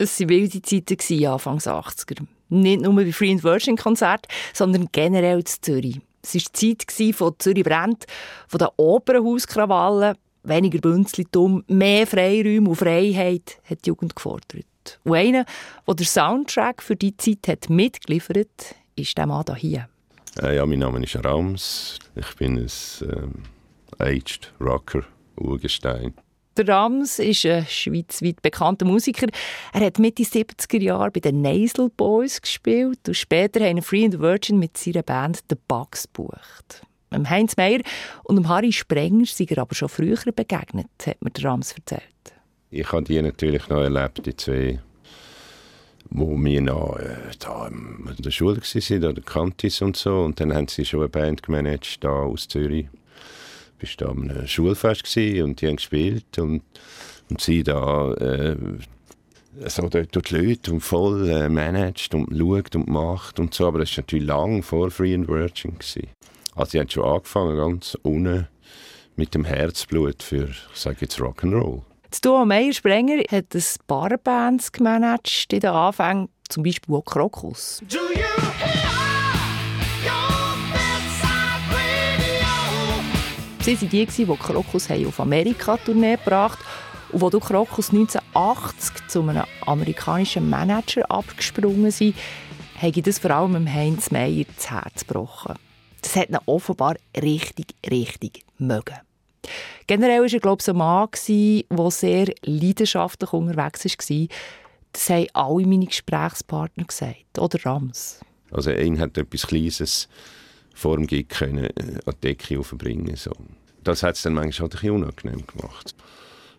Es 0.00 0.18
waren 0.18 0.30
wilde 0.30 0.62
Zeiten, 0.62 1.26
Anfang 1.26 1.58
80er. 1.58 2.24
Nicht 2.48 2.80
nur 2.80 2.96
bei 2.96 3.12
Free 3.12 3.36
Virgin 3.42 3.76
Konzert, 3.76 4.26
sondern 4.54 4.88
generell 4.92 5.40
in 5.40 5.44
Zürich. 5.46 6.00
Es 6.22 6.34
war 6.34 6.40
die 6.58 6.78
Zeit 6.78 7.14
von 7.14 7.34
Zürich 7.38 7.64
brennt, 7.64 8.06
von 8.48 8.58
den 8.60 8.68
Opernhauskrawallen, 8.78 10.16
weniger 10.42 10.78
Bünzlitum, 10.78 11.64
mehr 11.66 12.06
Freiräume 12.06 12.70
und 12.70 12.76
Freiheit 12.76 13.60
hat 13.68 13.84
die 13.84 13.88
Jugend 13.88 14.16
gefordert. 14.16 14.64
Und 15.04 15.12
einer, 15.12 15.44
der 15.86 15.94
den 15.94 16.06
Soundtrack 16.06 16.82
für 16.82 16.96
diese 16.96 17.16
Zeit 17.18 17.48
hat 17.48 17.68
mitgeliefert 17.68 18.38
hat, 18.38 18.74
ist 18.96 19.18
der 19.18 19.26
Mann 19.26 19.44
hier. 19.54 19.90
Äh, 20.42 20.56
ja, 20.56 20.64
mein 20.64 20.78
Name 20.78 21.04
ist 21.04 21.22
Rams. 21.22 21.98
Ich 22.16 22.36
bin 22.36 22.56
ein 22.56 22.70
ähm, 23.02 23.42
Aged 23.98 24.50
Rocker, 24.58 25.02
Urgestein. 25.36 26.14
Der 26.56 26.66
Rams 26.66 27.20
ist 27.20 27.46
ein 27.46 27.64
schweizweit 27.66 28.42
bekannter 28.42 28.84
Musiker. 28.84 29.28
Er 29.72 29.86
hat 29.86 29.98
Mitte 30.00 30.24
70er 30.24 30.80
Jahre 30.80 31.10
bei 31.12 31.20
den 31.20 31.42
Nasal 31.42 31.90
Boys 31.96 32.42
gespielt 32.42 32.98
und 33.06 33.14
später 33.14 33.64
haben 33.64 33.82
Free 33.82 34.04
and 34.04 34.18
Virgin 34.18 34.58
mit 34.58 34.76
seiner 34.76 35.02
Band 35.02 35.40
The 35.48 35.56
Bugs 35.68 36.04
gebucht. 36.04 36.82
Dem 37.12 37.28
Heinz 37.28 37.56
Meyer 37.56 37.80
und 38.24 38.36
dem 38.36 38.48
Harry 38.48 38.72
Sprenger 38.72 39.26
sind 39.26 39.50
er 39.52 39.58
aber 39.58 39.74
schon 39.74 39.88
früher 39.88 40.16
begegnet, 40.34 40.86
hat 41.06 41.22
mir 41.22 41.30
der 41.30 41.44
Rams 41.44 41.72
erzählt. 41.72 42.02
Ich 42.70 42.90
habe 42.92 43.02
die 43.04 43.20
natürlich 43.20 43.68
noch 43.68 43.82
erlebt, 43.82 44.24
die 44.26 44.36
zwei, 44.36 44.80
wo 46.08 46.36
wir 46.36 46.60
noch 46.60 46.96
äh, 46.98 47.16
da 47.38 47.66
in 47.66 48.14
der 48.18 48.30
Schule 48.30 48.58
waren, 48.58 49.04
oder 49.04 49.22
Kantis 49.22 49.82
und 49.82 49.96
so. 49.96 50.20
Und 50.20 50.38
dann 50.40 50.54
haben 50.54 50.68
sie 50.68 50.84
schon 50.84 51.00
eine 51.00 51.08
Band 51.08 51.42
gemanagt, 51.42 52.02
da 52.04 52.10
aus 52.10 52.46
Zürich 52.46 52.86
bist 53.80 54.00
da 54.00 54.10
an 54.10 54.30
einem 54.30 54.46
Schulfest 54.46 55.16
und 55.16 55.60
die 55.60 55.66
haben 55.66 55.76
gespielt 55.76 56.38
und, 56.38 56.62
und 57.28 57.40
sie 57.40 57.62
da 57.62 58.12
äh, 58.14 58.56
so 59.66 59.88
dort 59.88 60.14
durch 60.14 60.26
die 60.26 60.36
Leute 60.36 60.72
und 60.72 60.80
voll 60.80 61.28
äh, 61.28 61.48
managt 61.48 62.14
und 62.14 62.36
schaut 62.36 62.76
und 62.76 62.88
macht 62.88 63.40
und 63.40 63.54
so, 63.54 63.66
aber 63.66 63.80
das 63.80 63.96
war 63.96 64.02
natürlich 64.02 64.26
lang 64.26 64.62
vor 64.62 64.90
Free 64.90 65.14
and 65.14 65.28
Virgin. 65.28 65.78
Gewesen. 65.78 66.08
Also 66.54 66.72
sie 66.72 66.80
hat 66.80 66.92
schon 66.92 67.04
angefangen, 67.04 67.56
ganz 67.56 67.96
unten 68.02 68.48
mit 69.16 69.34
dem 69.34 69.44
Herzblut 69.44 70.22
für, 70.22 70.48
ich 70.48 70.80
sage 70.80 70.98
jetzt 71.00 71.18
Rock'n'Roll. 71.18 71.82
Duo 72.22 72.44
Meyer-Sprenger 72.44 73.22
hat 73.30 73.54
ein 73.54 73.62
paar 73.86 74.18
Bands 74.18 74.72
gemanagt 74.72 75.52
in 75.52 75.60
den 75.60 75.70
Anfängen, 75.70 76.28
zum 76.48 76.62
Beispiel 76.64 76.94
auch 76.94 77.04
Krokus. 77.04 77.82
Sie 83.62 83.76
waren 83.76 83.88
die, 83.90 84.06
die 84.06 84.36
Krokus 84.36 84.90
auf 84.90 85.20
Amerika-Tournee 85.20 86.16
gebracht 86.16 86.58
und 87.12 87.20
wo 87.20 87.28
Krokus 87.28 87.90
1980 87.90 89.08
zu 89.08 89.20
einem 89.20 89.44
amerikanischen 89.66 90.48
Manager 90.48 91.10
abgesprungen 91.10 91.90
sind, 91.90 92.14
habe 92.80 93.02
das 93.02 93.18
vor 93.18 93.32
allem 93.32 93.72
Heinz 93.72 94.10
Meyer 94.10 94.44
das 94.56 94.70
Herz 94.70 95.06
gebrochen. 95.06 95.56
Das 96.00 96.16
hat 96.16 96.30
ihn 96.30 96.38
offenbar 96.46 96.94
richtig, 97.14 97.74
richtig 97.90 98.44
mögen. 98.56 98.96
Generell 99.86 100.22
war 100.22 100.32
er, 100.32 100.40
glaube 100.40 100.62
ich, 100.62 100.68
ein 100.68 100.76
Mann, 100.76 101.08
der 101.70 101.90
sehr 101.90 102.32
leidenschaftlich 102.42 103.32
unterwegs 103.34 104.10
war. 104.10 104.26
Das 104.92 105.10
haben 105.10 105.26
alle 105.34 105.66
meine 105.66 105.86
Gesprächspartner 105.86 106.84
gesagt. 106.84 107.38
Oder 107.38 107.58
Rams. 107.66 108.20
Also 108.50 108.70
ihn 108.70 108.98
hat 108.98 109.18
etwas 109.18 109.46
Kleines 109.46 110.08
vor 110.74 110.96
dem 110.96 111.06
Gig 111.06 111.28
können, 111.28 111.64
äh, 111.64 112.00
an 112.06 112.14
die 112.22 112.28
Decke 112.28 112.58
aufbringen 112.58 113.16
so. 113.16 113.32
Das 113.82 114.02
hat 114.02 114.16
es 114.16 114.22
dann 114.22 114.34
manchmal 114.34 114.68
halt 114.68 114.74
ein 114.74 114.80
bisschen 114.80 114.94
unangenehm 114.94 115.46
gemacht. 115.46 115.94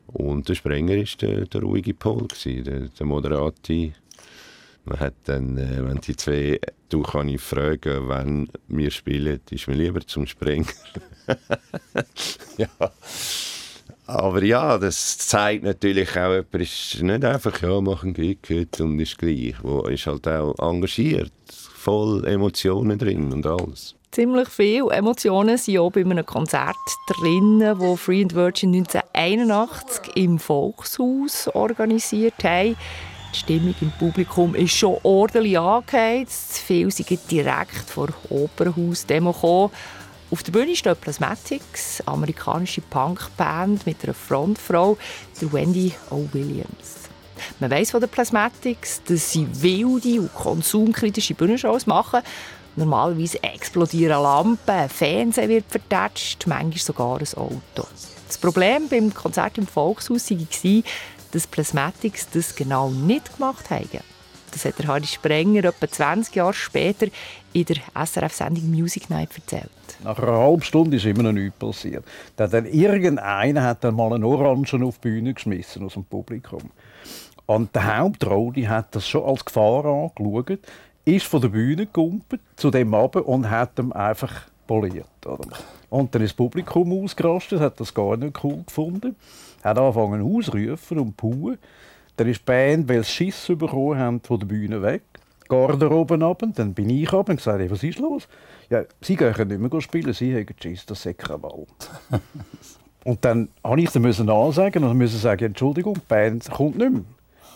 Und 0.08 0.50
der 0.50 0.56
Sprenger 0.56 0.98
war 0.98 1.06
der, 1.22 1.46
der 1.46 1.62
ruhige 1.62 1.94
Pol, 1.94 2.28
der, 2.46 2.90
der 2.90 3.06
moderate. 3.06 3.94
Man 4.84 5.00
hat 5.00 5.14
dann, 5.26 5.58
äh, 5.58 5.86
wenn 5.86 6.02
die 6.02 6.16
zwei, 6.16 6.60
du 6.90 7.04
kann 7.04 7.30
ich 7.30 7.42
fragen, 7.42 8.10
wenn 8.10 8.50
wir 8.68 8.90
spielen, 8.90 9.40
ist 9.50 9.68
mir 9.68 9.76
lieber 9.76 10.02
zum 10.02 10.26
Sprenger. 10.26 10.66
ja. 12.58 12.68
Aber 14.08 14.44
ja, 14.44 14.78
das 14.78 15.20
zeigt 15.20 15.64
natürlich 15.64 16.10
auch, 16.18 16.34
jemand 16.34 16.56
ist 16.56 17.02
nicht 17.02 17.24
einfach, 17.24 17.62
ja, 17.62 17.80
mach 17.80 18.04
einen 18.04 18.14
Gig 18.14 18.40
heute 18.50 18.84
und 18.84 19.00
ist 19.00 19.18
gleich. 19.18 19.56
Wo 19.62 19.84
ist 19.84 20.08
halt 20.08 20.28
auch 20.28 20.58
engagiert, 20.60 21.32
voll 21.50 22.26
Emotionen 22.26 22.98
drin 22.98 23.32
und 23.32 23.46
alles. 23.46 23.96
Ziemlich 24.12 24.50
viele 24.50 24.90
Emotionen 24.90 25.58
sind 25.58 25.78
auch 25.78 25.90
bei 25.90 26.02
einem 26.02 26.26
Konzert 26.26 26.76
drin, 27.08 27.62
das 27.62 28.00
Free 28.02 28.24
and 28.24 28.36
Virgin 28.36 28.76
1981 28.76 30.18
im 30.18 30.38
Volkshaus 30.38 31.48
organisiert 31.54 32.44
haben. 32.44 32.76
Die 33.34 33.38
Stimmung 33.40 33.74
im 33.80 33.90
Publikum 33.92 34.54
ist 34.54 34.76
schon 34.76 34.98
ordentlich 35.04 35.58
angeheizt. 35.58 36.58
Viele 36.58 36.92
sind 36.92 37.32
direkt 37.32 37.90
vor 37.90 38.10
Opernhaus-Demo 38.30 39.32
gekommen. 39.32 39.72
Auf 40.30 40.44
der 40.44 40.52
Bühne 40.52 40.76
steht 40.76 41.00
Plasmatics, 41.00 42.04
amerikanische 42.06 42.82
Punkband 42.82 43.86
mit 43.86 44.04
einer 44.04 44.14
Frontfrau, 44.14 44.98
der 45.40 45.54
Wendy 45.54 45.94
O. 46.10 46.28
Williams. 46.34 47.08
Man 47.62 47.72
weiß 47.72 47.92
von 47.92 48.02
den 48.02 48.10
Plasmatics, 48.10 49.04
dass 49.06 49.32
sie 49.32 49.48
wilde 49.62 50.20
und 50.20 50.34
konsumkritische 50.34 51.34
Bühnenshows 51.34 51.88
machen. 51.88 52.20
Normalerweise 52.76 53.44
explodieren 53.44 54.24
Lampen, 54.24 54.70
ein 54.70 54.90
Fernseher 54.90 55.50
wird 55.50 55.66
vertatscht, 55.68 56.48
manchmal 56.48 56.78
sogar 56.78 57.20
ein 57.20 57.38
Auto. 57.38 57.88
Das 58.28 58.38
Problem 58.38 58.88
beim 58.90 59.14
Konzert 59.14 59.58
im 59.58 59.68
Volkshaus 59.68 60.32
war, 60.32 60.84
dass 61.32 61.48
Plasmatics 61.48 62.30
das 62.30 62.56
genau 62.56 62.90
nicht 62.90 63.36
gemacht 63.36 63.70
haben. 63.70 64.00
Das 64.52 64.66
hat 64.66 64.80
der 64.80 64.88
Harry 64.88 65.06
Sprenger 65.06 65.66
etwa 65.66 65.90
20 65.90 66.36
Jahre 66.36 66.54
später 66.54 67.08
in 67.54 67.66
der 67.66 67.78
SRF-Sendung 68.06 68.70
Music 68.70 69.10
Night 69.10 69.30
erzählt. 69.36 69.70
Nach 70.04 70.18
einer 70.18 70.32
halben 70.32 70.64
Stunde 70.64 70.98
ist 70.98 71.06
immer 71.06 71.24
noch 71.24 71.32
nichts 71.32 71.58
passiert. 71.58 72.04
Dann 72.36 72.66
irgendeiner 72.66 73.64
hat 73.64 73.84
dann 73.84 73.96
mal 73.96 74.14
einen 74.14 74.24
Orangen 74.24 74.84
auf 74.84 74.98
die 74.98 75.10
Bühne 75.10 75.34
geschmissen 75.34 75.86
aus 75.86 75.94
dem 75.94 76.04
Publikum. 76.04 76.72
Und 77.46 77.76
der 77.76 77.98
Hauptrodi 77.98 78.64
hat 78.64 78.96
das 78.96 79.08
schon 79.08 79.26
als 79.26 79.44
Gefahr 79.44 79.86
angeschaut, 79.86 80.60
ist 81.16 81.26
von 81.26 81.42
der 81.42 81.50
Bühne 81.50 81.86
gekumpelt 81.86 82.42
zu 82.56 82.72
dem 82.72 82.94
runter 82.94 83.28
und 83.28 83.50
hat 83.50 83.78
ihm 83.80 83.92
einfach 83.92 84.44
poliert. 84.68 85.06
Oder? 85.26 85.48
Und 85.90 86.16
dann 86.16 86.22
ist 86.22 86.32
das 86.32 86.38
Publikum 86.38 87.04
ausgerastet, 87.04 87.60
hat 87.60 87.80
das 87.80 87.94
gar 87.94 88.16
nicht 88.18 88.44
cool 88.44 88.64
gefunden, 88.66 89.16
hat 89.64 89.78
angefangen 89.78 90.22
auszurufen 90.22 91.00
und 91.00 91.20
zu 91.20 91.56
dann 92.18 92.28
ist 92.28 92.42
die 92.42 92.46
Band, 92.46 92.90
weil 92.90 93.04
sie 93.04 93.10
Schiss 93.10 93.48
bekommen 93.48 93.98
haben, 93.98 94.22
von 94.22 94.40
der 94.40 94.46
Bühne 94.46 94.82
weg. 94.82 95.02
Garderobe 95.48 96.24
ab, 96.24 96.44
dann 96.56 96.74
bin 96.74 96.90
ich 96.90 97.12
ab 97.12 97.28
und 97.30 97.38
gesagt, 97.38 97.60
hey, 97.60 97.70
was 97.70 97.84
ist 97.84 98.00
los? 98.00 98.28
Ja, 98.70 98.84
sie 99.02 99.16
können 99.16 99.48
nicht 99.62 99.72
mehr 99.72 99.82
spielen, 99.82 100.14
sie 100.14 100.34
haben 100.34 100.46
Schiss, 100.62 100.86
das 100.86 101.06
ist 101.06 101.18
Krawall. 101.18 101.66
und 103.04 103.26
dann 103.26 103.50
musste 103.64 104.08
ich 104.08 104.16
sie 104.16 104.30
ansagen 104.30 104.84
und 104.84 104.98
musste 104.98 105.18
sagen, 105.18 105.46
Entschuldigung, 105.46 105.96
die 105.96 106.02
Band 106.08 106.50
kommt 106.50 106.78
nicht 106.78 106.92
mehr. 106.92 107.02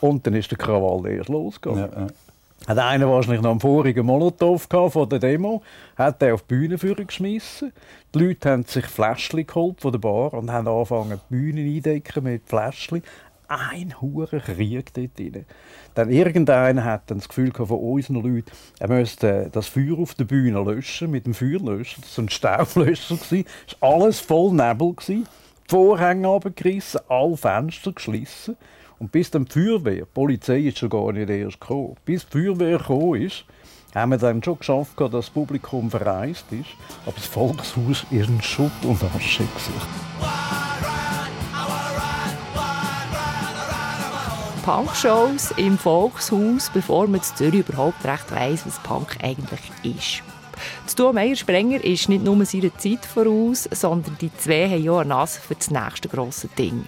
Und 0.02 0.28
dann 0.28 0.34
ist 0.34 0.52
der 0.52 0.58
Krawall 0.58 1.06
erst 1.08 1.30
losgegangen. 1.30 1.90
Ja, 1.94 2.02
ja. 2.02 2.08
Hat 2.68 2.80
einer 2.80 3.08
wahrscheinlich 3.08 3.42
noch 3.42 3.52
am 3.52 3.60
vorigen 3.60 4.08
Molotow 4.08 4.60
von 4.92 5.08
der 5.08 5.20
Demo, 5.20 5.62
hat 5.96 6.22
er 6.24 6.34
auf 6.34 6.42
die 6.42 6.56
Bühne 6.56 6.78
geschmissen. 6.78 7.72
Die 8.14 8.20
Leute 8.20 8.50
haben 8.50 8.64
sich 8.64 8.86
Fläschchen 8.88 9.46
geholt 9.46 9.82
von 9.82 9.92
der 9.92 10.00
Bar 10.00 10.34
und 10.34 10.52
haben 10.52 10.68
angefangen, 10.68 11.22
die 11.30 11.36
Bühne 11.36 11.62
eindecken 11.62 12.24
mit 12.24 12.48
Fläschchen 12.48 13.04
ein 13.48 14.02
hoher 14.02 14.28
Krieg 14.28 14.92
dort 14.96 15.20
drin. 15.20 15.46
Dann 15.94 16.10
irgendeiner 16.10 16.84
hat 16.84 17.12
dann 17.12 17.20
das 17.20 17.30
Gefühl 17.30 17.54
von 17.54 17.70
unseren 17.70 18.16
Leuten, 18.16 18.52
er 18.80 18.90
müsste 18.90 19.50
das 19.52 19.68
Feuer 19.68 20.00
auf 20.00 20.16
der 20.16 20.26
Bühne 20.26 20.64
löschen 20.64 21.12
mit 21.12 21.28
dem 21.28 21.36
Feuerlöscher. 21.36 22.02
Das 22.02 22.18
war 22.18 22.26
ein 22.26 22.30
Staublöscher. 22.30 23.16
Es 23.16 23.32
war 23.80 23.94
alles 23.94 24.20
voll 24.20 24.54
Nebel. 24.54 24.96
Die 25.08 25.24
Vorhänge 25.68 26.28
abgerissen, 26.28 27.02
alle 27.08 27.38
Fenster 27.38 27.92
geschlossen. 27.92 28.58
Und 29.00 29.12
bis 29.12 29.30
dann 29.30 29.46
die 29.46 29.52
Feuerwehr, 29.52 30.06
die 30.06 30.12
Polizei 30.14 30.60
ist 30.60 30.80
schon 30.80 30.90
gar 30.90 31.12
nicht 31.12 31.30
erst 31.30 31.60
gekommen, 31.60 31.96
bis 32.06 32.26
die 32.26 32.32
Feuerwehr 32.32 32.78
gekommen 32.78 33.22
ist, 33.22 33.46
haben 33.94 34.12
wir 34.12 34.18
dann 34.18 34.44
schon 34.44 34.60
geschafft, 34.60 35.00
dass 35.00 35.12
das 35.12 35.30
Publikum 35.30 35.90
verreist 35.90 36.46
ist. 36.52 36.70
Aber 37.06 37.16
das 37.16 37.26
Volkshaus 37.26 38.06
ist 38.10 38.28
in 38.30 38.42
Schutt 38.42 38.72
und 38.84 39.02
Asche. 39.04 39.44
Punkshows 44.64 45.52
im 45.58 45.78
Volkshaus, 45.78 46.72
bevor 46.74 47.06
man 47.06 47.22
in 47.22 47.22
Zürich 47.22 47.68
überhaupt 47.68 48.04
recht 48.04 48.32
weiss, 48.32 48.66
was 48.66 48.80
Punk 48.80 49.18
eigentlich 49.22 49.62
ist. 49.84 50.24
Das 50.86 50.96
Duo 50.96 51.14
Meyer-Sprenger 51.14 51.84
ist 51.84 52.10
nicht 52.10 52.24
nur 52.24 52.44
seiner 52.46 52.76
Zeit 52.78 53.06
voraus, 53.06 53.70
sondern 53.72 54.18
die 54.20 54.34
zwei 54.36 54.68
haben 54.68 54.84
ja 54.84 54.98
eine 54.98 55.10
Nase 55.10 55.40
für 55.40 55.54
das 55.54 55.70
nächste 55.70 56.10
grosse 56.10 56.48
Ding. 56.58 56.86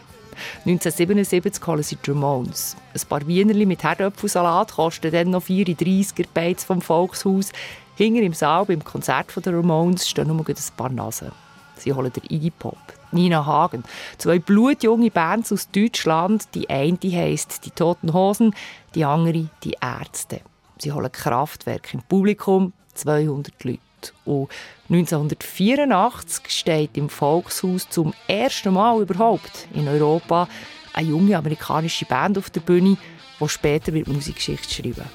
1977 0.65 1.65
holen 1.67 1.83
sie 1.83 1.97
die 1.97 2.11
Ramones. 2.11 2.75
Ein 2.93 3.07
paar 3.07 3.27
Wienerli 3.27 3.65
mit 3.65 3.83
Herdöpfelsalat 3.83 4.73
kosten 4.73 5.11
dann 5.11 5.31
noch 5.31 5.43
34er 5.43 6.25
Beiz 6.33 6.63
vom 6.63 6.81
Volkshaus. 6.81 7.51
Hinter 7.95 8.21
im 8.21 8.33
Saal 8.33 8.65
beim 8.65 8.83
Konzert 8.83 9.33
der 9.45 9.53
Ramones 9.53 10.07
stehen 10.07 10.27
nur 10.27 10.47
ein 10.47 10.55
paar 10.75 10.89
Nasen. 10.89 11.31
Sie 11.77 11.93
holen 11.93 12.11
den 12.11 12.23
Iggy 12.29 12.51
Pop, 12.51 12.77
Nina 13.11 13.45
Hagen. 13.45 13.83
Zwei 14.17 14.39
blutjunge 14.39 15.11
Bands 15.11 15.51
aus 15.51 15.69
Deutschland. 15.71 16.53
Die 16.55 16.69
eine 16.69 16.97
heisst 16.97 17.65
«Die 17.65 17.71
Toten 17.71 18.13
Hosen», 18.13 18.53
die 18.95 19.05
andere 19.05 19.49
«Die 19.63 19.77
Ärzte». 19.79 20.41
Sie 20.79 20.91
holen 20.91 21.11
Kraftwerk 21.11 21.93
im 21.93 22.01
Publikum, 22.01 22.73
200 22.93 23.63
Leute. 23.63 23.86
Und 24.25 24.49
1984 24.89 26.49
steht 26.49 26.97
im 26.97 27.09
Volkshaus 27.09 27.89
zum 27.89 28.13
ersten 28.27 28.73
Mal 28.73 29.01
überhaupt 29.01 29.67
in 29.73 29.87
Europa 29.87 30.47
eine 30.93 31.09
junge 31.09 31.37
amerikanische 31.37 32.05
Band 32.05 32.37
auf 32.37 32.49
der 32.49 32.61
Bühne, 32.61 32.97
die 33.39 33.49
später 33.49 33.93
wird 33.93 34.07
Musikgeschichte 34.07 34.73
schreiben 34.73 35.09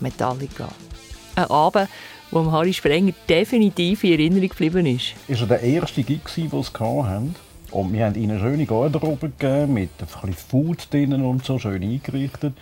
Metallica. 0.00 0.68
Ein 1.34 1.50
Abend, 1.50 1.88
wo 2.30 2.50
Harry 2.50 2.72
Sprenger 2.72 3.12
definitiv 3.28 4.04
in 4.04 4.12
Erinnerung 4.12 4.48
geblieben 4.48 4.86
ist. 4.86 5.14
Es 5.26 5.40
war 5.40 5.48
der 5.48 5.62
erste 5.62 6.02
Gig, 6.02 6.20
den 6.36 6.50
sie 6.50 6.60
hatten. 6.62 7.34
Und 7.70 7.92
wir 7.92 8.06
haben 8.06 8.14
ihnen 8.14 8.32
eine 8.32 8.40
schöne 8.40 8.64
Garderobe 8.64 9.30
gegeben, 9.30 9.74
mit 9.74 9.90
ein 9.98 10.06
bisschen 10.06 10.32
Food 10.32 10.92
drinnen 10.92 11.24
und 11.24 11.44
so, 11.44 11.58
schön 11.58 11.82
eingerichtet. 11.82 12.54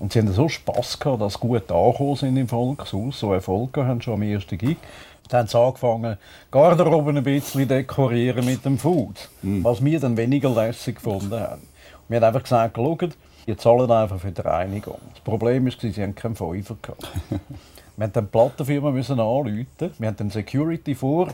Und 0.00 0.12
sie 0.12 0.20
hatten 0.20 0.32
so 0.32 0.48
Spass 0.48 0.98
gehabt, 0.98 1.22
dass 1.22 1.34
sie 1.34 1.40
gut 1.40 1.70
angekommen 1.70 2.16
sind 2.16 2.36
im 2.36 2.48
Volkshaus, 2.48 3.20
so 3.20 3.32
Erfolg 3.32 3.76
haben 3.76 4.00
schon 4.00 4.14
am 4.14 4.22
ersten 4.22 4.58
Gig. 4.58 4.76
Dann 5.28 5.40
haben 5.40 5.48
sie 5.48 5.58
angefangen, 5.58 6.16
Garderobe 6.50 7.10
ein 7.10 7.22
bisschen 7.22 7.68
dekorieren 7.68 8.44
mit 8.44 8.64
dem 8.64 8.78
Food, 8.78 9.28
mm. 9.42 9.62
was 9.62 9.84
wir 9.84 10.00
dann 10.00 10.16
weniger 10.16 10.50
lässig 10.50 10.96
gefunden 10.96 11.38
haben. 11.38 11.62
Und 11.62 12.08
wir 12.08 12.16
haben 12.16 12.24
einfach 12.24 12.42
gesagt, 12.42 12.76
schaut, 12.76 13.16
ihr 13.46 13.58
zahlt 13.58 13.90
einfach 13.90 14.18
für 14.18 14.32
die 14.32 14.40
Reinigung. 14.40 14.98
Das 15.12 15.20
Problem 15.20 15.66
war, 15.66 15.72
sie 15.78 16.02
hatten 16.02 16.14
keinen 16.14 16.36
Fünfer. 16.36 16.76
Wir 17.98 18.06
mussten 18.06 18.20
die 18.24 18.30
Plattenfirma 18.30 18.88
anrufen. 18.90 19.66
Wir 19.98 20.06
haben 20.06 20.16
den 20.16 20.30
Security 20.30 20.94
vor 20.94 21.30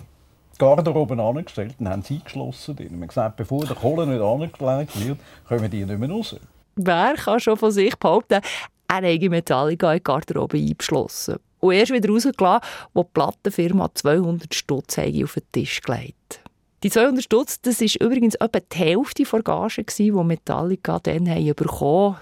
Garderobe 0.59 1.21
angestellt 1.23 1.75
und 1.79 1.89
haben 1.89 2.03
sie 2.03 2.17
eingeschlossen. 2.17 2.79
Wir 2.79 2.89
haben 2.89 3.07
gesagt, 3.07 3.37
bevor 3.37 3.65
der 3.65 3.77
Kohle 3.77 4.07
nicht 4.07 4.21
angelegt 4.21 5.07
wird, 5.07 5.19
kommen 5.49 5.71
die 5.71 5.85
nicht 5.85 5.99
mehr 5.99 6.11
raus. 6.11 6.37
Wer 6.77 7.15
kann 7.15 7.41
schon 7.41 7.57
von 7.57 7.71
sich 7.71 7.97
behaupten, 7.97 8.41
er 8.89 8.97
habe 8.97 9.31
Metallica 9.31 9.93
in 9.93 9.99
die 9.99 10.05
Garderobe 10.05 10.59
eingeschlossen? 10.59 11.37
und 11.65 11.73
erst 11.73 11.93
wieder 11.93 12.11
rausgelassen, 12.11 12.69
wo 12.93 13.03
die 13.03 13.09
Plattenfirma 13.15 13.91
200 13.95 14.55
Stutz 14.55 14.99
auf 14.99 15.35
den 15.35 15.43
Tisch 15.53 15.81
gelegt 15.81 16.41
Die 16.83 16.91
200 16.91 17.25
Stutz, 17.25 17.61
das 17.63 17.81
ist 17.81 17.97
übrigens 17.97 18.35
etwa 18.35 18.61
die 18.61 18.77
Hälfte 18.77 19.25
der 19.25 19.43
Gage, 19.43 19.85
die 19.85 20.13
Metallica 20.13 20.99
dann 21.03 21.29
haben 21.29 21.55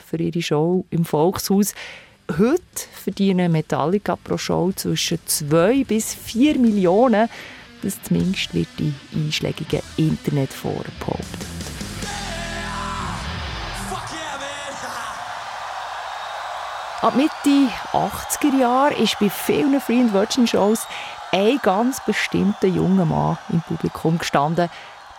für 0.07 0.17
ihre 0.17 0.43
Show 0.43 0.85
im 0.91 1.05
Volkshaus. 1.05 1.75
Heute 2.31 2.63
verdienen 2.93 3.51
Metallica 3.51 4.15
pro 4.15 4.39
Show 4.39 4.71
zwischen 4.73 5.19
2 5.25 5.85
bis 5.85 6.15
4 6.15 6.59
Millionen. 6.59 7.29
Das 7.83 8.01
zumindest 8.03 8.55
wird 8.55 8.69
in 8.79 8.95
einschlägigen 9.15 9.81
Internetforen 9.97 10.93
behauptet. 11.01 11.47
Ab 17.03 17.17
Mitte 17.17 17.69
80er 17.93 18.61
Jahre 18.61 18.95
ist 18.95 19.19
bei 19.19 19.29
vielen 19.29 19.81
Free 19.81 20.03
and 20.03 20.13
Virgin 20.13 20.47
Shows 20.47 20.87
ein 21.33 21.59
ganz 21.61 22.01
bestimmter 22.07 22.69
junger 22.69 23.05
Mann 23.05 23.39
im 23.49 23.61
Publikum 23.61 24.19
gestanden, 24.19 24.69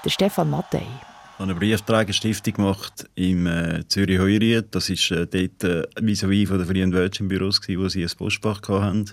der 0.06 0.10
Stefan 0.10 0.50
Mattei. 0.50 0.88
Ich 0.88 1.40
habe 1.40 1.52
eine 1.52 1.56
Briefträgerstiftung 1.56 2.54
gemacht 2.54 3.10
im 3.16 3.48
äh, 3.48 3.86
Zürich 3.90 4.20
Heuriet. 4.20 4.74
Das 4.74 4.90
war 4.90 5.18
äh, 5.18 5.28
dort 5.28 5.64
äh, 5.66 6.02
vis-à-vis 6.02 6.48
von 6.48 6.60
den 6.60 6.68
Free 6.68 6.84
and 6.84 6.94
Virgin 6.94 7.28
Büros, 7.28 7.60
wo 7.68 7.90
sie 7.90 8.04
ein 8.04 8.12
Postfach 8.18 8.62
hatten. 8.70 9.10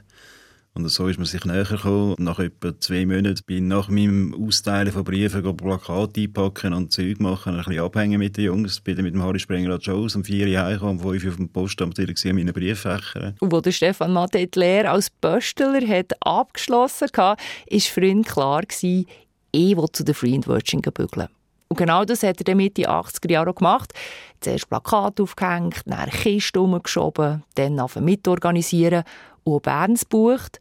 Und 0.74 0.88
so 0.88 1.08
ist 1.08 1.18
man 1.18 1.26
sich 1.26 1.44
näher 1.44 1.64
gekommen. 1.64 2.14
Nach 2.18 2.38
etwa 2.38 2.78
zwei 2.78 3.04
Monaten 3.04 3.40
bin 3.44 3.56
ich 3.56 3.62
nach 3.62 3.88
meinem 3.88 4.34
Austeilen 4.34 4.92
von 4.92 5.02
Briefen 5.02 5.56
Plakate 5.56 6.20
einpacken 6.20 6.72
und 6.72 6.92
Zeug 6.92 7.18
machen, 7.18 7.56
ein 7.56 7.64
bisschen 7.64 7.80
abhängen 7.80 8.18
mit 8.20 8.36
den 8.36 8.44
Jungs. 8.44 8.80
Bin 8.80 8.94
dann 8.94 9.04
mit 9.04 9.14
dem 9.14 9.22
Harry 9.22 9.40
Sprenger 9.40 9.74
an 9.74 9.80
Shows 9.80 10.14
um 10.14 10.24
vier 10.24 10.46
Jahre 10.46 10.68
heimgekommen, 10.68 11.00
um 11.00 11.10
fünf 11.10 11.26
auf 11.26 11.36
dem 11.36 11.48
Postamt 11.48 11.98
in 11.98 12.36
meinen 12.36 12.52
Brieffächern. 12.52 13.34
Und 13.40 13.50
wo 13.50 13.60
der 13.60 13.72
Stefan 13.72 14.12
Matte 14.12 14.46
die 14.46 14.58
Lehre 14.58 14.90
als 14.90 15.10
Pöstler 15.10 15.86
hat 15.86 16.12
abgeschlossen 16.20 17.08
hatte, 17.16 17.42
war 17.70 17.80
für 17.80 18.22
klar, 18.22 18.62
gewesen, 18.62 19.06
ich 19.52 19.76
will 19.76 19.86
zu 19.92 20.04
den 20.04 20.14
Virgin 20.14 20.82
bügeln. 20.82 21.28
Und 21.68 21.76
genau 21.76 22.04
das 22.04 22.24
hat 22.24 22.40
er 22.40 22.44
dann 22.44 22.56
Mitte 22.56 22.88
80er 22.90 23.30
Jahre 23.30 23.54
gemacht. 23.54 23.92
Zuerst 24.40 24.68
Plakate 24.68 25.22
aufgehängt, 25.22 25.82
dann 25.86 26.10
Kiste 26.10 26.60
umgeschoben, 26.60 27.44
dann 27.54 27.80
mitorganisieren 28.00 29.04
und 29.44 29.62
Berns 29.62 30.04
bucht. 30.04 30.58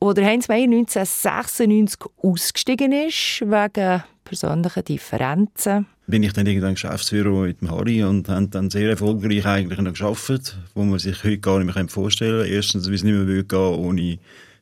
Wo 0.00 0.12
der 0.12 0.26
Heinz 0.26 0.48
Meyer 0.48 0.64
1996 0.64 2.00
ausgestiegen 2.22 2.92
ist, 2.92 3.40
wegen 3.40 4.02
persönlichen 4.24 4.84
Differenzen. 4.84 5.86
Bin 6.06 6.22
ich 6.22 6.32
dann 6.32 6.46
irgendwann 6.46 6.74
Geschäftsführer 6.74 7.30
mit 7.30 7.60
dem 7.60 7.70
Harry 7.70 8.02
und 8.02 8.28
haben 8.28 8.50
dann 8.50 8.68
sehr 8.68 8.90
erfolgreich 8.90 9.46
eigentlich 9.46 9.80
noch 9.80 9.94
gearbeitet, 9.94 10.58
wo 10.74 10.82
man 10.82 10.98
sich 10.98 11.24
heute 11.24 11.38
gar 11.38 11.58
nicht 11.58 11.74
mehr 11.74 11.88
vorstellen 11.88 12.42
kann. 12.42 12.52
Erstens, 12.52 12.86
weil 12.86 12.94
es 12.94 13.04
nicht 13.04 13.14
mehr 13.14 13.42
gehen 13.42 13.58
ohne 13.58 14.18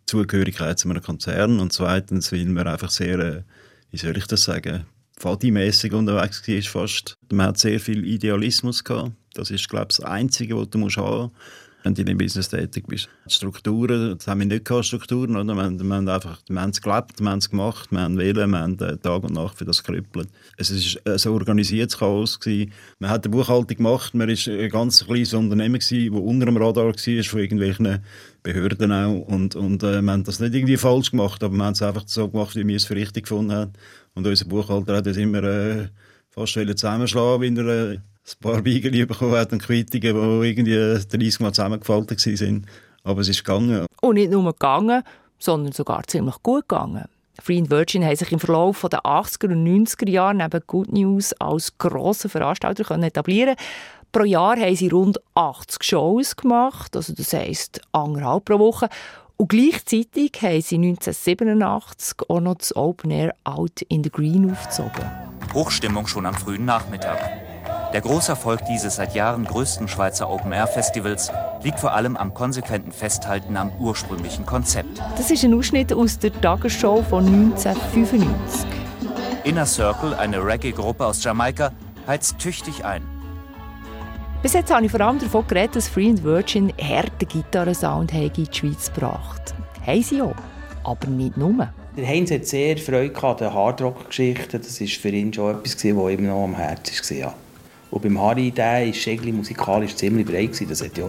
Zugehörigkeit 0.07 0.78
zu 0.78 0.88
einem 0.88 1.02
Konzern 1.02 1.59
und 1.59 1.73
zweitens, 1.73 2.33
weil 2.33 2.45
man 2.45 2.69
einfach 2.69 2.90
sehr, 2.90 3.19
äh, 3.19 3.42
wie 3.90 3.97
soll 3.97 4.16
ich 4.16 4.26
das 4.26 4.45
sagen, 4.45 4.85
fadimässig 5.16 5.92
unterwegs 5.92 6.47
war 6.47 6.83
fast. 6.83 7.16
Man 7.31 7.47
hat 7.47 7.59
sehr 7.59 7.81
viel 7.81 8.04
Idealismus 8.04 8.85
gehabt. 8.85 9.12
Das 9.35 9.50
ist, 9.50 9.69
glaube 9.69 9.88
ich, 9.90 9.97
das 9.97 10.07
Einzige, 10.07 10.57
was 10.57 10.69
du 10.71 10.78
haben 10.78 10.83
musst 10.83 10.99
wenn 11.82 11.94
du 11.94 12.02
in 12.02 12.06
dem 12.06 12.18
Business 12.18 12.48
tätig 12.48 12.86
bist. 12.86 13.08
Strukturen, 13.26 14.16
das 14.16 14.26
haben 14.26 14.40
wir 14.40 14.46
nicht 14.46 14.64
gehabt, 14.64 14.86
Strukturen, 14.86 15.36
oder? 15.36 15.54
Wir, 15.54 15.70
wir 15.70 15.94
haben 15.94 16.08
einfach, 16.08 16.40
wir 16.48 16.60
haben 16.60 16.70
es 16.70 16.80
gelebt, 16.80 17.20
wir 17.20 17.30
haben 17.30 17.38
es 17.38 17.50
gemacht, 17.50 17.90
wir 17.90 18.00
haben 18.00 18.18
wählen, 18.18 18.50
wir 18.50 18.58
haben 18.58 18.78
äh, 18.78 18.96
Tag 18.98 19.24
und 19.24 19.34
Nacht 19.34 19.58
für 19.58 19.64
das 19.64 19.82
gerüppelt. 19.82 20.28
Es 20.56 20.70
war 21.04 21.12
ein 21.12 21.32
organisiertes 21.32 21.98
Chaos. 21.98 22.38
Gewesen. 22.40 22.72
Man 22.98 23.10
hat 23.10 23.24
eine 23.24 23.32
Buchhaltung 23.32 23.76
gemacht, 23.76 24.14
man 24.14 24.28
war 24.28 24.54
ein 24.54 24.70
ganz 24.70 25.04
kleines 25.04 25.34
Unternehmen, 25.34 25.78
das 25.78 25.92
unter 25.92 26.46
dem 26.46 26.56
Radar 26.56 26.86
war 26.86 27.24
von 27.24 27.40
irgendwelchen 27.40 28.00
Behörden 28.42 28.92
auch. 28.92 29.20
Und, 29.26 29.54
und 29.54 29.82
äh, 29.82 30.02
wir 30.02 30.12
haben 30.12 30.24
das 30.24 30.40
nicht 30.40 30.54
irgendwie 30.54 30.76
falsch 30.76 31.10
gemacht, 31.10 31.42
aber 31.42 31.54
wir 31.54 31.64
haben 31.64 31.72
es 31.72 31.82
einfach 31.82 32.04
so 32.06 32.28
gemacht, 32.28 32.56
wie 32.56 32.66
wir 32.66 32.76
es 32.76 32.84
für 32.84 32.94
richtig 32.94 33.24
gefunden 33.24 33.52
haben. 33.52 33.72
Und 34.14 34.26
unser 34.26 34.44
Buchhalter 34.44 34.96
hat 34.96 35.06
das 35.06 35.16
immer 35.16 35.42
äh, 35.42 35.88
fast 36.30 36.54
zusammenschlagen, 36.54 37.42
wenn 37.42 37.56
er 37.56 37.92
äh, 37.92 37.98
ein 38.24 38.40
paar 38.40 38.62
Beigel 38.62 39.06
bekommen 39.06 39.32
hat 39.32 39.52
und 39.52 39.62
Quittungen, 39.62 40.40
die 40.40 40.48
irgendwie 40.48 41.18
30 41.18 41.40
Mal 41.40 41.52
zusammengefaltet 41.52 42.24
waren. 42.24 42.66
Aber 43.04 43.20
es 43.20 43.28
ist 43.28 43.44
gegangen. 43.44 43.87
Und 44.00 44.14
nicht 44.14 44.30
nur 44.30 44.44
gegangen, 44.52 45.02
sondern 45.38 45.72
sogar 45.72 46.04
ziemlich 46.04 46.37
gut 46.42 46.68
gegangen. 46.68 47.04
Free 47.40 47.58
and 47.58 47.70
Virgin 47.70 48.04
haben 48.04 48.14
sich 48.14 48.30
im 48.30 48.38
Verlauf 48.38 48.87
der 48.90 49.00
80er 49.00 49.52
und 49.52 49.66
90er 49.66 50.08
Jahre 50.08 50.35
neben 50.35 50.61
Good 50.66 50.92
News 50.92 51.32
als 51.35 51.76
grosse 51.78 52.28
Veranstalter 52.28 52.88
etablieren 53.02 53.56
Pro 54.12 54.24
Jahr 54.24 54.58
haben 54.58 54.76
sie 54.76 54.88
rund 54.88 55.18
80 55.35 55.82
Shows 55.82 56.37
gemacht, 56.37 56.94
also 56.94 57.14
das 57.14 57.32
heisst 57.32 57.80
anderthalb 57.92 58.44
pro 58.44 58.58
Woche. 58.58 58.90
Und 59.38 59.48
gleichzeitig 59.48 60.32
haben 60.42 60.61
sie 60.61 60.76
1987 60.76 62.28
auch 62.28 62.40
noch 62.40 62.56
das 62.56 62.76
Open 62.76 63.11
Air 63.11 63.35
Out 63.44 63.80
in 63.88 64.04
the 64.04 64.11
Green 64.11 64.52
aufgezogen. 64.52 65.11
Hochstimmung 65.54 66.06
schon 66.06 66.26
am 66.26 66.35
frühen 66.35 66.66
Nachmittag. 66.66 67.51
Der 67.92 68.00
große 68.00 68.33
Erfolg 68.33 68.64
dieses 68.64 68.96
seit 68.96 69.14
Jahren 69.14 69.44
größten 69.44 69.87
Schweizer 69.87 70.31
Open-Air-Festivals 70.31 71.31
liegt 71.62 71.78
vor 71.78 71.92
allem 71.92 72.16
am 72.16 72.33
konsequenten 72.33 72.90
Festhalten 72.90 73.59
am 73.59 73.70
ursprünglichen 73.78 74.46
Konzept. 74.46 75.02
Das 75.18 75.31
ist 75.31 75.44
ein 75.44 75.52
Ausschnitt 75.52 75.92
aus 75.92 76.18
der 76.18 76.33
Tagesshow 76.40 77.02
von 77.02 77.26
1995. 77.26 78.66
Inner 79.44 79.66
Circle, 79.66 80.14
eine 80.14 80.42
Reggae-Gruppe 80.42 81.05
aus 81.05 81.22
Jamaika, 81.22 81.72
heizt 82.07 82.38
tüchtig 82.38 82.83
ein. 82.83 83.02
Bis 84.42 84.55
jetzt 84.55 84.72
habe 84.72 84.87
ich 84.87 84.90
vor 84.90 85.02
allem 85.02 85.18
davon 85.18 85.46
geredet, 85.46 85.76
dass 85.76 85.88
Free 85.88 86.09
and 86.09 86.24
Virgin 86.24 86.72
harten 86.81 87.28
Gitarrensound 87.28 88.14
in 88.14 88.33
die 88.33 88.46
Schweiz 88.50 88.90
gebracht 88.90 89.55
haben. 89.87 90.02
sie 90.02 90.22
auch, 90.22 90.35
aber 90.83 91.09
nicht 91.09 91.37
nur. 91.37 91.68
Der 91.94 92.09
Heinz 92.09 92.31
hat 92.31 92.46
sehr 92.46 92.78
Freude 92.78 93.22
an 93.22 93.37
den 93.37 93.52
Hardrock-Geschichten. 93.52 94.62
Das 94.62 94.81
war 94.81 94.87
für 94.87 95.09
ihn 95.11 95.31
schon 95.31 95.57
etwas, 95.57 95.76
was 95.85 95.85
ihm 95.85 96.26
noch 96.26 96.44
am 96.44 96.55
Herzen 96.55 97.22
war. 97.22 97.35
Und 97.92 98.02
beim 98.02 98.20
Harry, 98.20 98.50
der 98.50 98.88
ist 98.88 99.07
irgendwie 99.07 99.33
musikalisch 99.33 99.94
ziemlich 99.94 100.26
breit 100.26 100.52
gewesen. 100.52 100.68
Das 100.68 100.83
hätte 100.83 101.02
ja 101.02 101.07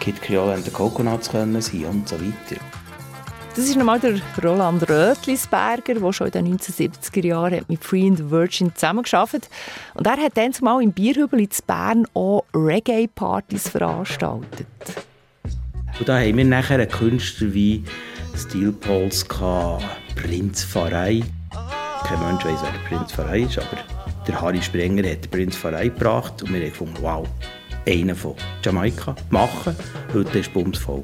Kid 0.00 0.22
Creole 0.22 0.54
and 0.54 0.64
the 0.64 0.70
Coconuts 0.70 1.28
können 1.28 1.60
sein 1.60 1.84
und 1.84 2.08
so 2.08 2.16
weiter. 2.16 2.60
Das 3.56 3.64
ist 3.64 3.76
nochmal 3.76 3.98
der 3.98 4.20
Roland 4.44 4.88
Rötlisberger, 4.88 5.94
der 5.94 6.12
schon 6.12 6.26
in 6.26 6.32
den 6.32 6.58
1970er 6.58 7.26
Jahren 7.26 7.64
mit 7.68 7.82
Free 7.82 8.06
and 8.06 8.30
Virgin 8.30 8.74
zusammengearbeitet 8.74 9.48
Und 9.94 10.06
er 10.06 10.18
hat 10.18 10.36
dann 10.36 10.52
zumal 10.52 10.82
im 10.82 10.92
Bierhübel 10.92 11.40
in 11.40 11.48
Bern 11.66 12.06
auch 12.12 12.44
Reggae-Partys 12.54 13.70
veranstaltet. 13.70 14.66
Und 15.98 16.06
da 16.06 16.18
haben 16.18 16.36
wir 16.36 16.44
nachher 16.44 16.78
einen 16.78 16.90
Künstler 16.90 17.54
wie 17.54 17.82
Steel 18.36 18.72
Pulse, 18.72 19.24
Prinz 20.14 20.62
Pfarrei. 20.62 21.22
Kein 22.04 22.20
Mensch 22.20 22.44
weiß, 22.44 22.58
wer 22.62 22.72
der 22.72 22.88
Prinz 22.88 23.12
Pfarrei 23.12 23.40
ist, 23.40 23.58
aber 23.58 23.95
der 24.26 24.40
Harry 24.40 24.62
Sprenger 24.62 25.08
hat 25.08 25.24
den 25.24 25.30
Prinz 25.30 25.60
gebracht 25.60 26.42
und 26.42 26.52
wir 26.52 26.60
haben 26.60 26.70
gefunden, 26.70 26.96
wow, 27.00 27.28
einer 27.86 28.14
von 28.14 28.34
Jamaika 28.62 29.14
machen. 29.30 29.76
Heute 30.12 30.34
war 30.34 30.40
es 30.40 30.48
bumsvoll. 30.48 31.02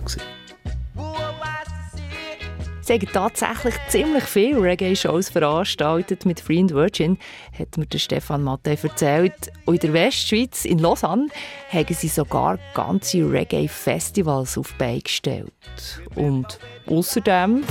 Sie 2.84 2.94
haben 2.94 3.12
tatsächlich 3.12 3.74
ziemlich 3.88 4.24
viele 4.24 4.60
Reggae-Shows 4.60 5.28
veranstaltet 5.28 6.26
mit 6.26 6.40
Free 6.40 6.58
and 6.58 6.74
Virgin, 6.74 7.16
hat 7.56 7.78
mir 7.78 7.86
der 7.86 7.98
Stefan 7.98 8.42
Matte 8.42 8.76
erzählt. 8.82 9.52
Und 9.66 9.84
in 9.84 9.92
der 9.92 9.92
Westschweiz, 9.92 10.64
in 10.64 10.80
Lausanne, 10.80 11.28
haben 11.70 11.94
sie 11.94 12.08
sogar 12.08 12.58
ganze 12.74 13.18
Reggae-Festivals 13.18 14.58
auf 14.58 14.72
die 14.72 14.78
Beine 14.78 15.00
gestellt. 15.00 15.52
Und 16.16 16.58
außerdem... 16.86 17.62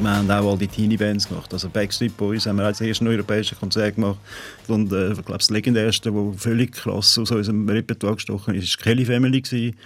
Wir 0.00 0.10
haben 0.10 0.30
auch 0.30 0.50
all 0.50 0.58
die 0.58 0.66
Teenie-Bands 0.66 1.28
gemacht. 1.28 1.52
Also 1.52 1.68
Backstreet 1.68 2.16
Boys 2.16 2.46
haben 2.46 2.56
wir 2.56 2.64
als 2.64 2.80
erstes 2.80 3.06
europäische 3.06 3.54
Konzert 3.54 3.94
gemacht. 3.94 4.18
Und 4.66 4.92
äh, 4.92 5.12
ich 5.12 5.14
glaube, 5.14 5.38
das 5.38 5.50
legendärste, 5.50 6.10
das 6.10 6.42
völlig 6.42 6.72
krass 6.72 7.16
aus 7.16 7.30
unserem 7.30 7.68
Repertoire 7.68 8.16
gestochen 8.16 8.54
ist, 8.54 8.76
war 8.76 8.84
Kelly 8.84 9.04
Family. 9.04 9.40
Gewesen. 9.40 9.76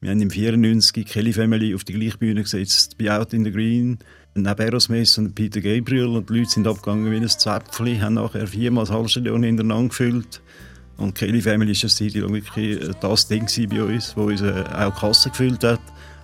Wir 0.00 0.10
haben 0.10 0.22
im 0.22 0.30
94 0.30 1.06
Kelly 1.06 1.32
Family 1.34 1.74
auf 1.74 1.84
die 1.84 1.92
gleiche 1.92 2.16
Bühne 2.16 2.42
gesetzt, 2.42 2.96
bei 2.96 3.12
Out 3.12 3.34
in 3.34 3.44
the 3.44 3.52
Green, 3.52 3.98
neben 4.34 4.48
Aerosmith 4.48 5.18
und 5.18 5.34
Peter 5.34 5.60
Gabriel. 5.60 6.06
Und 6.06 6.30
die 6.30 6.38
Leute 6.38 6.50
sind 6.50 6.66
abgegangen 6.66 7.10
wie 7.10 7.16
ein 7.16 7.28
Zäpfchen, 7.28 8.00
haben 8.00 8.14
nachher 8.14 8.46
viermal 8.46 8.84
das 8.84 8.94
Halbstadion 8.94 9.42
hintereinander 9.42 9.88
gefüllt. 9.88 10.40
Und 10.96 11.14
Kelly 11.14 11.42
Family 11.42 11.74
war 11.74 12.32
wirklich 12.32 12.80
äh, 12.80 12.92
das 12.98 13.28
Ding 13.28 13.46
bei 13.68 13.82
uns, 13.82 14.14
das 14.14 14.16
uns 14.16 14.40
äh, 14.40 14.64
auch 14.74 14.94
die 14.94 15.00
Kasse 15.00 15.28
gefüllt 15.28 15.62
hat 15.64 15.80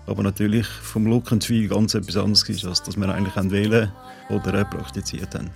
aber 0.07 0.23
natürlich 0.23 0.67
vom 0.67 1.07
Look 1.07 1.33
and 1.33 1.45
Feel 1.45 1.69
ganz 1.69 1.95
etwas 1.95 2.17
anderes 2.17 2.49
ist, 2.49 2.65
als 2.65 2.83
das 2.83 2.97
wir 2.97 3.09
eigentlich 3.09 3.35
wählen 3.51 3.93
oder 4.31 4.65
praktiziert 4.65 5.35
haben. 5.35 5.51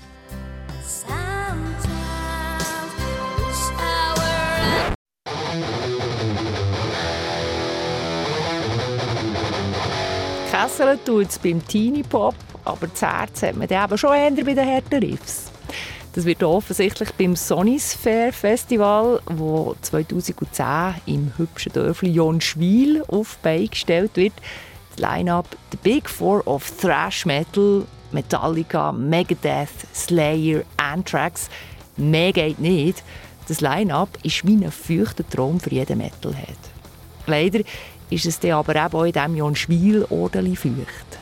Kessel 10.51 10.99
tut 11.05 11.29
es 11.29 11.39
beim 11.39 11.67
Teenie 11.67 12.03
Pop, 12.03 12.35
aber 12.65 12.89
das 12.89 13.03
Herz 13.03 13.43
hat 13.43 13.57
man 13.57 13.69
dann 13.69 13.85
eben 13.85 13.99
schon 13.99 14.15
eher 14.15 14.31
bei 14.31 14.55
den 14.55 14.67
harten 14.67 14.99
Riffs. 14.99 15.51
Das 16.13 16.25
wird 16.25 16.43
offensichtlich 16.43 17.13
beim 17.13 17.37
Sonisphere 17.37 18.33
Festival, 18.33 19.21
wo 19.27 19.77
2010 19.81 20.95
im 21.07 21.33
hübschen 21.37 21.73
Dörfli 21.73 22.11
Jonschwil 22.11 23.05
auf 23.07 23.39
Bein 23.39 23.69
gestellt 23.69 24.17
wird. 24.17 24.33
Das 24.91 25.09
Line-up 25.09 25.47
The 25.71 25.79
Big 25.81 26.11
Four 26.11 26.45
of 26.49 26.69
Thrash 26.81 27.27
Metal, 27.27 27.87
Metallica, 28.11 28.91
Megadeth, 28.91 29.69
Slayer, 29.95 30.63
Anthrax. 30.79 31.49
Mehr 31.97 32.33
geht 32.33 32.59
nicht. 32.59 33.05
Das 33.47 33.61
Line-up 33.61 34.09
ist 34.25 34.45
wie 34.45 34.65
ein 34.65 34.73
feuchter 34.73 35.29
Traum 35.29 35.61
für 35.61 35.71
jeden 35.71 35.99
Metalhead. 35.99 36.59
Leider 37.27 37.61
ist 38.11 38.27
es 38.27 38.41
dann 38.41 38.53
aber 38.53 38.93
auch 38.93 39.05
in 39.05 39.13
diesem 39.13 39.37
Jonschwil 39.37 40.07
ordentlich 40.11 40.59
feucht. 40.59 41.19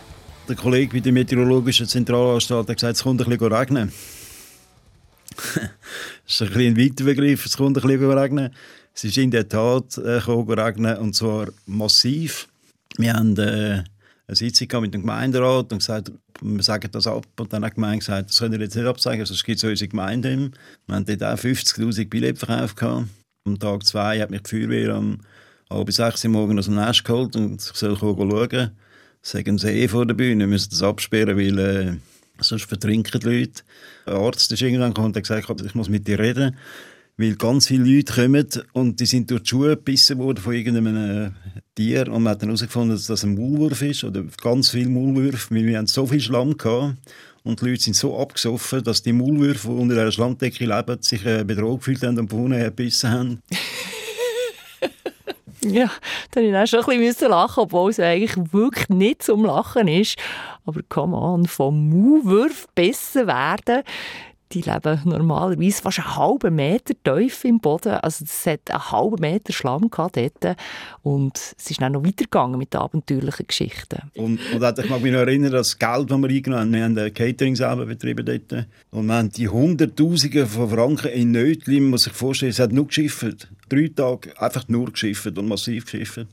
Der 0.48 0.56
Kollege 0.56 0.94
bei 0.94 1.00
der 1.00 1.12
Meteorologischen 1.12 1.86
Zentralanstalt 1.86 2.70
hat 2.70 2.76
gesagt, 2.76 2.96
es 2.96 3.02
kommt 3.02 3.20
ein 3.20 3.28
bisschen 3.28 3.52
regnen. 3.52 3.92
das 6.24 6.40
ist 6.40 6.42
ein, 6.42 6.58
ein 6.58 6.76
weiter 6.76 7.04
Begriff, 7.04 7.46
es 7.46 7.56
kommt 7.56 7.78
ein 7.78 7.82
bisschen 7.82 8.18
regnen. 8.18 8.50
Es 8.94 9.04
ist 9.04 9.16
in 9.18 9.30
der 9.30 9.48
Tat 9.48 9.96
äh, 9.98 10.18
regnen, 10.18 10.96
und 10.96 11.14
zwar 11.14 11.48
massiv. 11.66 12.48
Wir 12.96 13.14
haben 13.14 13.36
äh, 13.38 13.84
eine 14.26 14.36
Sitzung 14.36 14.82
mit 14.82 14.92
dem 14.92 15.02
Gemeinderat 15.02 15.72
und 15.72 15.78
gesagt, 15.78 16.12
wir 16.40 16.62
sagen 16.62 16.90
das 16.92 17.06
ab. 17.06 17.26
Und 17.38 17.52
dann 17.52 17.64
hat 17.64 17.72
die 17.72 17.74
Gemeinde 17.76 17.98
gesagt, 17.98 18.30
das 18.30 18.38
können 18.38 18.52
wir 18.52 18.60
jetzt 18.60 18.76
nicht 18.76 18.86
absagen, 18.86 19.24
sonst 19.24 19.44
gibt 19.44 19.58
es 19.58 19.64
unsere 19.64 19.88
Gemeinde. 19.88 20.50
Wir 20.86 20.94
haben 20.94 21.04
dort 21.04 21.22
auch 21.22 21.38
50'000 21.38 22.08
Billette 22.08 22.44
verkauft. 22.44 23.08
Am 23.44 23.58
Tag 23.58 23.86
zwei 23.86 24.20
hat 24.20 24.30
mich 24.30 24.42
die 24.42 24.50
Feuerwehr 24.50 24.96
um 24.96 25.20
halb 25.70 25.92
sechs 25.92 26.24
Uhr 26.24 26.30
morgens 26.30 26.60
aus 26.60 26.64
dem 26.66 26.74
Nest 26.74 27.04
geholt 27.04 27.36
und 27.36 27.62
ich 27.62 27.76
soll 27.76 27.96
schauen. 27.96 28.70
Sagen 29.22 29.58
sie 29.58 29.70
eh 29.70 29.88
vor 29.88 30.06
der 30.06 30.14
Bühne, 30.14 30.40
wir 30.40 30.46
müssen 30.46 30.70
das 30.70 30.82
absperren, 30.82 31.36
weil 31.36 31.58
äh, 31.58 31.96
sonst 32.40 32.66
vertrinken 32.66 33.20
die 33.20 33.26
Leute. 33.26 33.62
Ein 34.06 34.14
Arzt 34.14 34.50
ist 34.52 34.62
irgendwann 34.62 34.90
gekommen 34.90 35.08
und 35.08 35.16
hat 35.16 35.22
gesagt, 35.22 35.62
ich 35.62 35.74
muss 35.74 35.88
mit 35.88 36.06
dir 36.06 36.18
reden, 36.18 36.56
weil 37.16 37.34
ganz 37.34 37.66
viele 37.66 37.84
Leute 37.84 38.12
kommen 38.12 38.46
und 38.72 39.00
die 39.00 39.06
sind 39.06 39.30
durch 39.30 39.42
die 39.42 39.48
Schuhe 39.48 39.70
gebissen 39.70 40.18
worden 40.18 40.38
von 40.38 40.54
irgendeinem 40.54 41.26
äh, 41.26 41.30
Tier 41.74 42.08
und 42.08 42.22
man 42.22 42.32
hat 42.32 42.42
dann 42.42 42.50
herausgefunden, 42.50 42.96
dass 42.96 43.06
das 43.06 43.24
ein 43.24 43.34
Maulwurf 43.34 43.82
ist 43.82 44.04
oder 44.04 44.24
ganz 44.40 44.70
viele 44.70 44.88
Maulwürfe, 44.88 45.54
weil 45.54 45.66
wir 45.66 45.78
haben 45.78 45.86
so 45.86 46.06
viel 46.06 46.20
Schlamm 46.20 46.56
gehabt 46.56 46.96
und 47.42 47.60
die 47.60 47.70
Leute 47.70 47.82
sind 47.82 47.96
so 47.96 48.18
abgesoffen, 48.18 48.84
dass 48.84 49.02
die 49.02 49.12
Maulwürfe, 49.12 49.68
die 49.68 49.74
unter 49.74 49.94
der 49.94 50.10
Schlammdecke 50.12 50.64
leben, 50.64 51.02
sich 51.02 51.24
äh, 51.26 51.44
bedroht 51.44 51.80
gefühlt 51.80 52.02
haben 52.02 52.18
und 52.18 52.30
vorne 52.30 52.64
gebissen 52.64 53.10
haben. 53.10 53.42
Ja, 55.60 55.90
da 56.30 56.40
musste 56.40 56.50
ich 56.50 56.56
auch 56.56 56.84
schon 56.84 56.92
ein 56.94 57.00
bisschen 57.00 57.30
lachen, 57.30 57.62
obwohl 57.64 57.90
es 57.90 57.98
eigentlich 57.98 58.52
wirklich 58.52 58.88
nicht 58.88 59.22
zum 59.22 59.44
Lachen 59.44 59.88
ist. 59.88 60.16
Aber 60.68 60.82
come 60.90 61.16
on, 61.16 61.46
vom 61.46 61.88
Maulwurf 61.88 62.68
besser 62.74 63.26
werden, 63.26 63.82
die 64.52 64.60
leben 64.60 65.00
normalerweise 65.06 65.80
fast 65.80 66.00
einen 66.00 66.14
halben 66.14 66.56
Meter 66.56 66.92
tief 67.02 67.42
im 67.44 67.58
Boden. 67.58 67.92
Also 67.92 68.26
es 68.26 68.44
hat 68.44 68.70
einen 68.70 68.90
halben 68.90 69.18
Meter 69.18 69.54
Schlamm 69.54 69.90
gehabt 69.90 70.18
dort. 70.18 70.58
Und 71.02 71.38
es 71.56 71.70
ist 71.70 71.80
dann 71.80 71.92
noch 71.92 72.04
weitergegangen 72.04 72.58
mit 72.58 72.76
abenteuerlichen 72.76 73.46
Geschichten. 73.46 74.10
Und, 74.14 74.40
und 74.52 74.78
ich 74.78 74.90
mag 74.90 75.00
mich 75.00 75.12
noch 75.12 75.20
erinnern, 75.20 75.52
das 75.52 75.78
Geld, 75.78 76.10
das 76.10 76.18
wir 76.18 76.28
eingenommen 76.28 76.60
haben, 76.60 76.72
wir 76.74 76.84
haben 76.84 76.98
ein 76.98 77.14
Catering 77.14 77.56
selber 77.56 77.86
betrieben 77.86 78.26
dort. 78.26 78.66
Und 78.90 79.06
wir 79.06 79.14
haben 79.14 79.30
die 79.30 79.48
Hunderttausende 79.48 80.46
von 80.46 80.68
Franken 80.68 81.12
in 81.12 81.30
Nötli, 81.30 81.80
man 81.80 81.90
muss 81.92 82.02
sich 82.04 82.12
vorstellen, 82.12 82.50
es 82.50 82.58
hat 82.58 82.72
nur 82.72 82.88
geschifft. 82.88 83.48
Drei 83.70 83.88
Tage 83.88 84.38
einfach 84.38 84.68
nur 84.68 84.92
geschifft 84.92 85.38
und 85.38 85.48
massiv 85.48 85.86
geschifft 85.86 86.26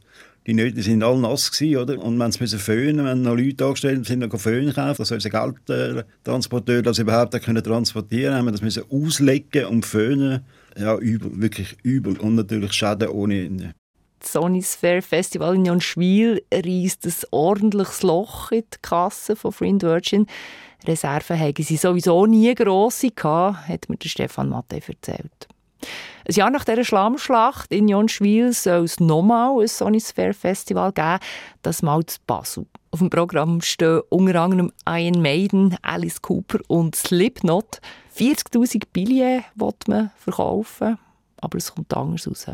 die 0.48 0.54
Nöte 0.54 0.82
sind 0.84 1.02
alle 1.02 1.20
nass 1.20 1.52
gewesen, 1.52 1.78
oder? 1.78 2.00
Und 2.00 2.18
wir 2.18 2.26
mussten 2.26 2.60
föhnen, 2.60 3.04
wir 3.04 3.12
haben 3.12 3.24
noch 3.24 3.36
Leute 3.36 3.66
angestellt, 3.66 4.06
sind 4.06 4.20
noch 4.20 4.40
Föhn 4.40 4.68
gekauft, 4.68 5.00
dass 5.00 5.12
unser 5.12 5.30
Geldtransporteur 5.30 6.82
das 6.84 7.00
überhaupt 7.00 7.42
können 7.44 7.64
transportieren 7.64 8.36
haben 8.36 8.46
wir 8.46 8.52
das 8.52 8.62
müssen 8.62 8.84
auslegen 8.90 9.66
und 9.66 9.86
föhnen. 9.86 10.46
Ja, 10.78 10.98
übel, 10.98 11.32
wirklich 11.42 11.78
übel. 11.84 12.18
Und 12.20 12.36
natürlich 12.36 12.74
Schäden 12.74 13.10
ohne 13.10 13.46
Ende. 13.46 13.74
Das 14.20 14.34
Sonisphere 14.34 15.02
Festival 15.02 15.56
in 15.56 15.66
Jonschwil 15.66 16.44
reißt 16.54 17.06
ein 17.06 17.14
ordentliches 17.32 18.04
Loch 18.04 18.52
in 18.52 18.62
die 18.62 18.78
Kasse 18.82 19.36
von 19.36 19.52
Free 19.52 19.74
Virgin. 19.80 20.28
Reserven 20.86 21.40
haben 21.40 21.64
sie 21.64 21.78
sowieso 21.78 22.26
nie 22.26 22.54
grosse 22.54 23.12
gehabt, 23.12 23.68
hat 23.68 23.90
mir 23.90 23.98
Stefan 24.04 24.50
Matte 24.50 24.82
erzählt. 24.88 25.48
Ein 26.28 26.34
Jahr 26.34 26.50
nach 26.50 26.66
dieser 26.66 26.84
Schlammschlacht 26.84 27.72
in 27.72 27.88
Jonschwil 27.88 28.52
soll 28.52 28.86
es 28.86 29.00
nochmal 29.00 29.62
ein 29.62 29.68
Sonisphere 29.68 30.34
Festival 30.34 30.92
geben, 30.92 31.20
das 31.62 31.84
mal 31.84 32.04
zu 32.06 32.18
Basel. 32.26 32.66
Auf 32.92 33.00
dem 33.00 33.10
Programm 33.10 33.62
stehen 33.62 34.02
unter 34.10 34.42
anderem 34.42 34.72
Iron 34.88 35.22
Maiden, 35.22 35.78
Alice 35.82 36.22
Cooper 36.22 36.60
und 36.68 36.96
Slipknot. 36.96 37.80
40'000 38.18 38.84
Billionen 38.92 39.44
will 39.56 39.74
man 39.88 40.12
verkaufen, 40.18 40.98
aber 41.42 41.58
es 41.58 41.76
kommt 41.76 41.94
anders 41.94 42.28
raus. 42.28 42.48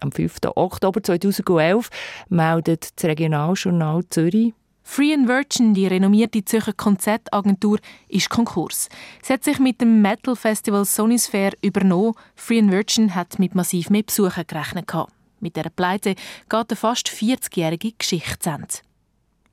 Am 0.00 0.12
5. 0.12 0.36
Oktober 0.54 1.02
2011 1.02 1.90
meldet 2.28 2.88
das 2.96 3.04
Regionaljournal 3.04 4.04
Zürich, 4.08 4.54
Free 4.90 5.28
Virgin, 5.28 5.74
die 5.74 5.86
renommierte 5.86 6.42
Zürcher 6.44 6.72
Konzertagentur, 6.72 7.78
ist 8.08 8.30
Konkurs. 8.30 8.88
Sie 9.22 9.34
hat 9.34 9.44
sich 9.44 9.58
mit 9.58 9.82
dem 9.82 10.00
Metal 10.00 10.34
Festival 10.34 10.86
Sonisphere 10.86 11.52
übernommen. 11.60 12.14
Free 12.34 12.66
Virgin 12.66 13.14
hat 13.14 13.38
mit 13.38 13.54
massiv 13.54 13.90
mehr 13.90 14.02
Besuchern 14.02 14.46
gerechnet. 14.46 14.90
Mit 15.40 15.56
dieser 15.56 15.68
Pleite 15.68 16.14
geht 16.14 16.70
eine 16.70 16.76
fast 16.76 17.08
40-jährige 17.08 17.92
Geschichte 17.92 18.38
zu 18.38 18.48
Ende. 18.48 18.68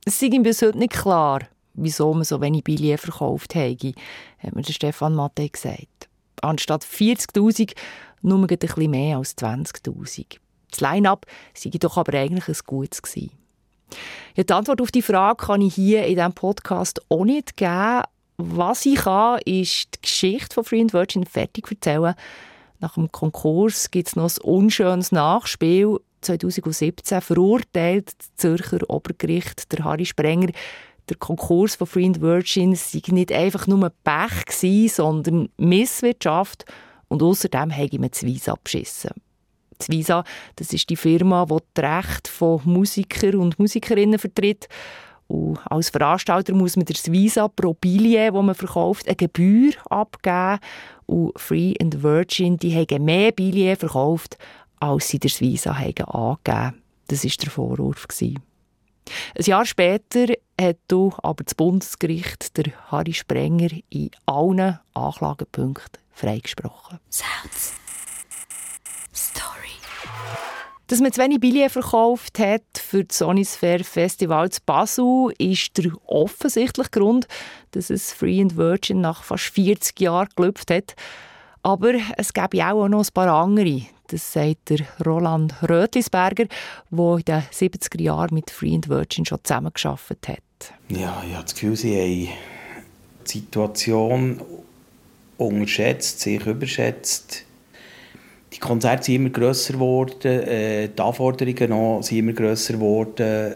Es 0.06 0.22
ist 0.22 0.34
ihm 0.34 0.42
bis 0.42 0.62
heute 0.62 0.80
nicht 0.80 0.94
klar, 0.94 1.42
wieso 1.74 2.14
man 2.14 2.24
so 2.24 2.40
wenig 2.40 2.64
Billionen 2.64 2.98
verkauft 2.98 3.56
habe, 3.56 3.94
hat 4.40 4.56
mir 4.56 4.64
Stefan 4.64 5.16
Matte 5.16 5.50
gesagt. 5.50 6.08
Anstatt 6.42 6.86
40'000 6.86 7.76
nur 8.22 8.40
ein 8.40 8.48
bisschen 8.48 8.90
mehr 8.90 9.18
als 9.18 9.38
20'000. 9.38 10.38
Das 10.72 10.80
Line-up 10.80 11.26
sei 11.54 11.72
doch 11.72 11.98
aber 11.98 12.18
eigentlich 12.18 12.48
ein 12.48 12.66
gutes 12.66 13.02
gewesen. 13.02 13.45
Ja, 14.36 14.44
die 14.44 14.54
Antwort 14.54 14.82
auf 14.82 14.92
die 14.92 15.02
Frage 15.02 15.46
kann 15.46 15.62
ich 15.62 15.76
hier 15.76 16.06
in 16.06 16.16
diesem 16.16 16.34
Podcast 16.34 17.02
auch 17.10 17.26
nicht 17.26 17.58
geben. 17.58 18.04
Was 18.38 18.86
ich 18.86 18.96
kann, 18.96 19.40
ist 19.46 19.96
die 19.96 20.02
Geschichte 20.02 20.54
von 20.54 20.66
Free 20.66 20.82
and 20.82 20.94
Virgin 20.94 21.26
fertig 21.26 21.70
erzählen. 21.70 22.16
Nach 22.80 22.96
dem 22.96 23.12
Konkurs 23.12 23.90
gibt 23.92 24.10
es 24.10 24.16
noch 24.16 24.30
ein 24.30 24.42
unschönes 24.44 25.12
Nachspiel. 25.12 26.00
2017 26.22 27.22
verurteilt 27.22 28.14
das 28.18 28.36
Zürcher 28.36 28.80
Obergericht 28.90 29.72
der 29.72 29.86
Harry 29.86 30.06
Sprenger, 30.06 30.50
der 31.08 31.18
Konkurs 31.18 31.76
von 31.76 31.88
Free 31.88 32.06
and 32.06 32.20
Virgin 32.20 32.76
sei 32.76 33.02
nicht 33.10 33.32
einfach 33.32 33.68
nur 33.68 33.92
Pech 34.04 34.46
gewesen, 34.46 34.94
sondern 34.94 35.50
Misswirtschaft 35.58 36.66
und 37.08 37.22
außerdem 37.22 37.72
habe 37.76 38.00
man 38.00 38.10
das 38.10 38.24
Visa 38.24 38.54
abgeschissen. 38.54 39.12
Das 39.78 39.90
Visa, 39.90 40.24
das 40.56 40.74
ist 40.74 40.90
die 40.90 40.96
Firma, 40.96 41.46
die 41.46 41.58
die 41.78 41.82
Rechte 41.82 42.32
von 42.32 42.62
Musikern 42.64 43.36
und 43.36 43.60
Musikerinnen 43.60 44.20
vertritt. 44.20 44.68
Und 45.28 45.60
als 45.66 45.90
Veranstalter 45.90 46.54
muss 46.54 46.76
man 46.76 46.86
das 46.86 47.12
Visa 47.12 47.48
pro 47.48 47.74
Billet, 47.74 48.34
das 48.34 48.44
man 48.44 48.56
verkauft, 48.56 49.08
eine 49.08 49.16
Gebühr 49.16 49.74
abgeben. 49.90 50.60
Und 51.08 51.40
Free 51.40 51.74
and 51.82 52.04
Virgin, 52.04 52.58
die 52.58 52.76
haben 52.76 53.06
mehr 53.06 53.32
Billets 53.32 53.80
verkauft, 53.80 54.38
als 54.80 55.08
sie 55.08 55.20
das 55.20 55.42
Visa 55.42 55.78
haben 55.78 56.06
angegeben. 56.06 56.82
Das 57.08 57.24
war 57.24 57.32
der 57.42 57.50
Vorwurf. 57.50 58.08
Ein 58.20 59.44
Jahr 59.46 59.66
später 59.66 60.28
hat 60.60 60.78
aber 60.92 61.44
das 61.44 61.54
Bundesgericht 61.56 62.58
der 62.58 62.72
Harry 62.92 63.14
Sprenger 63.14 63.70
in 63.90 64.10
allen 64.26 64.80
Anklagepunkten 64.94 66.02
freigesprochen. 66.12 67.00
Sounds. 67.10 67.85
Dass 70.88 71.00
man 71.00 71.12
zu 71.12 71.20
wenig 71.20 71.40
Billionen 71.40 71.72
verkauft 71.72 72.38
hat 72.38 72.62
für 72.76 73.06
das 73.06 73.18
Sonisphere 73.18 73.84
Festival 73.84 74.52
zu 74.52 74.62
Basel, 74.64 75.34
ist 75.40 75.76
der 75.80 75.92
offensichtliche 76.06 76.92
Grund, 76.92 77.28
dass 77.72 77.90
es 77.90 78.14
Free 78.14 78.40
and 78.40 78.56
Virgin 78.56 79.02
nach 79.02 79.24
fast 79.24 79.46
40 79.46 80.00
Jahren 80.00 80.30
gelüpft 80.36 80.70
hat. 80.70 80.96
Aber 81.64 81.94
es 82.18 82.34
gäbe 82.34 82.64
auch 82.68 82.88
noch 82.88 83.04
ein 83.04 83.14
paar 83.16 83.34
andere. 83.34 83.82
Das 84.08 84.32
sagt 84.32 84.70
der 84.70 84.82
Roland 85.04 85.56
Rötlisberger, 85.68 86.46
der 86.92 87.16
in 87.16 87.24
den 87.24 87.42
70er 87.42 88.02
Jahren 88.02 88.36
mit 88.36 88.52
Free 88.52 88.76
and 88.76 88.88
Virgin 88.88 89.26
schon 89.26 89.40
zusammengearbeitet 89.44 90.28
hat. 90.28 90.74
Ja, 90.90 91.24
ich 91.28 91.34
habe 91.34 91.46
das 91.46 91.56
Gefühl, 91.56 91.76
sie 91.76 91.96
haben 92.00 92.38
die 93.26 93.40
Situation 93.40 94.40
unterschätzt, 95.38 96.20
sich 96.20 96.46
überschätzt 96.46 97.46
die 98.56 98.60
Konzerte 98.60 99.04
sind 99.04 99.16
immer 99.16 99.30
grösser 99.30 99.74
geworden, 99.74 100.44
äh, 100.44 100.88
die 100.90 101.02
Anforderungen 101.02 101.72
auch 101.74 102.02
sind 102.02 102.20
immer 102.20 102.34
grösser 102.34 102.74
geworden, 102.74 103.56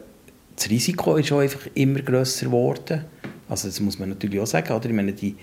das 0.55 0.69
Risiko 0.69 1.15
ist 1.15 1.31
auch 1.31 1.39
einfach 1.39 1.67
immer 1.73 1.99
grösser 1.99 2.47
geworden. 2.47 3.05
Also 3.47 3.69
das 3.69 3.79
muss 3.79 3.97
man 3.97 4.09
natürlich 4.09 4.39
auch 4.39 4.45
sagen, 4.45 4.73
oder? 4.73 4.85
Ich 4.87 4.95
meine, 4.95 5.13
die 5.13 5.35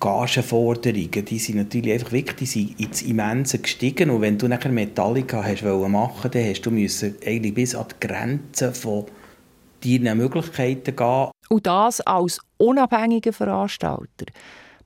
Gagenforderungen, 0.00 1.24
die 1.24 1.38
sind 1.38 1.56
natürlich 1.56 1.92
einfach 1.92 2.12
wirklich, 2.12 2.36
die 2.36 2.46
sind 2.46 2.80
ins 2.80 3.02
Immense 3.02 3.58
gestiegen 3.58 4.10
und 4.10 4.22
wenn 4.22 4.38
du 4.38 4.48
nachher 4.48 4.72
Metallica 4.72 5.44
hast 5.44 5.62
wollen 5.64 5.92
machen, 5.92 6.30
dann 6.30 6.44
hast 6.44 6.62
du 6.62 6.70
müssen 6.70 7.14
eigentlich 7.24 7.54
bis 7.54 7.74
an 7.74 7.86
die 7.90 8.06
Grenzen 8.06 8.74
von 8.74 9.04
deinen 9.84 10.18
Möglichkeiten 10.18 10.96
gehen. 10.96 11.30
Und 11.50 11.66
das 11.66 12.00
als 12.00 12.40
unabhängiger 12.56 13.32
Veranstalter. 13.32 14.26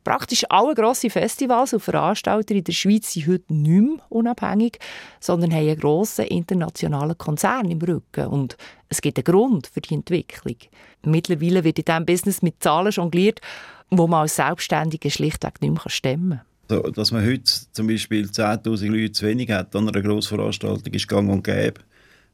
Praktisch 0.09 0.47
alle 0.49 0.75
grossen 0.75 1.11
Festivals 1.11 1.75
und 1.75 1.81
Veranstalter 1.81 2.55
in 2.55 2.64
der 2.64 2.73
Schweiz 2.73 3.12
sind 3.12 3.27
heute 3.27 3.53
nicht 3.53 3.83
mehr 3.83 4.07
unabhängig, 4.09 4.79
sondern 5.21 5.53
haben 5.53 5.68
einen 5.68 5.79
grossen 5.79 6.25
internationalen 6.25 7.18
Konzern 7.18 7.71
im 7.71 7.79
Rücken. 7.79 8.29
Und 8.29 8.57
es 8.88 9.03
gibt 9.03 9.18
einen 9.18 9.25
Grund 9.25 9.66
für 9.66 9.83
die 9.83 9.92
Entwicklung. 9.92 10.57
Mittlerweile 11.05 11.62
wird 11.62 11.81
in 11.81 11.85
diesem 11.85 12.07
Business 12.07 12.40
mit 12.40 12.55
Zahlen 12.61 12.90
jongliert, 12.90 13.42
wo 13.90 14.07
man 14.07 14.23
als 14.23 14.37
Selbstständige 14.37 15.11
schlichtweg 15.11 15.61
nicht 15.61 15.73
mehr 15.75 15.83
stemmen 15.88 16.40
kann. 16.68 16.83
So, 16.85 16.90
dass 16.90 17.12
man 17.12 17.27
heute 17.27 17.44
zum 17.73 17.87
Beispiel 17.87 18.25
10'000 18.25 18.88
Leute 18.88 19.12
zu 19.12 19.27
wenig 19.27 19.51
hat 19.51 19.77
an 19.77 19.90
einer 19.90 20.01
Grossveranstaltung, 20.01 20.94
ist 20.94 21.07
gang 21.07 21.29
und 21.29 21.44
gäbe. 21.44 21.83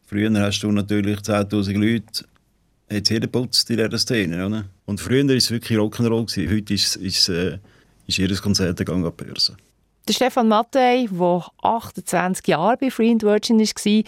Früher 0.07 0.31
hast 0.41 0.61
du 0.61 0.71
natürlich 0.71 1.19
10'000 1.19 1.77
Leute 1.77 2.25
hat 2.95 3.11
jeder 3.11 3.27
putzt 3.27 3.71
in 3.71 3.77
dieser 3.77 3.99
Szene. 3.99 4.47
Oder? 4.47 4.65
Und 4.87 5.01
früher 5.01 5.27
war 5.27 5.35
es 5.35 5.51
wirklich 5.51 5.79
Rock'n'Roll. 5.79 6.51
Heute 6.51 6.75
ist, 6.75 6.97
ist, 6.97 7.29
äh, 7.29 7.59
ist 8.07 8.19
jedes 8.19 8.43
Konzert 8.43 8.89
an 8.89 9.03
die 9.03 9.11
Börse. 9.11 9.57
Der 10.07 10.13
Stefan 10.13 10.49
Mattei, 10.49 11.09
der 11.11 11.47
28 11.63 12.47
Jahre 12.47 12.77
bei 12.77 12.91
Free 12.91 13.17
Virgin 13.19 13.59
war, 13.59 14.03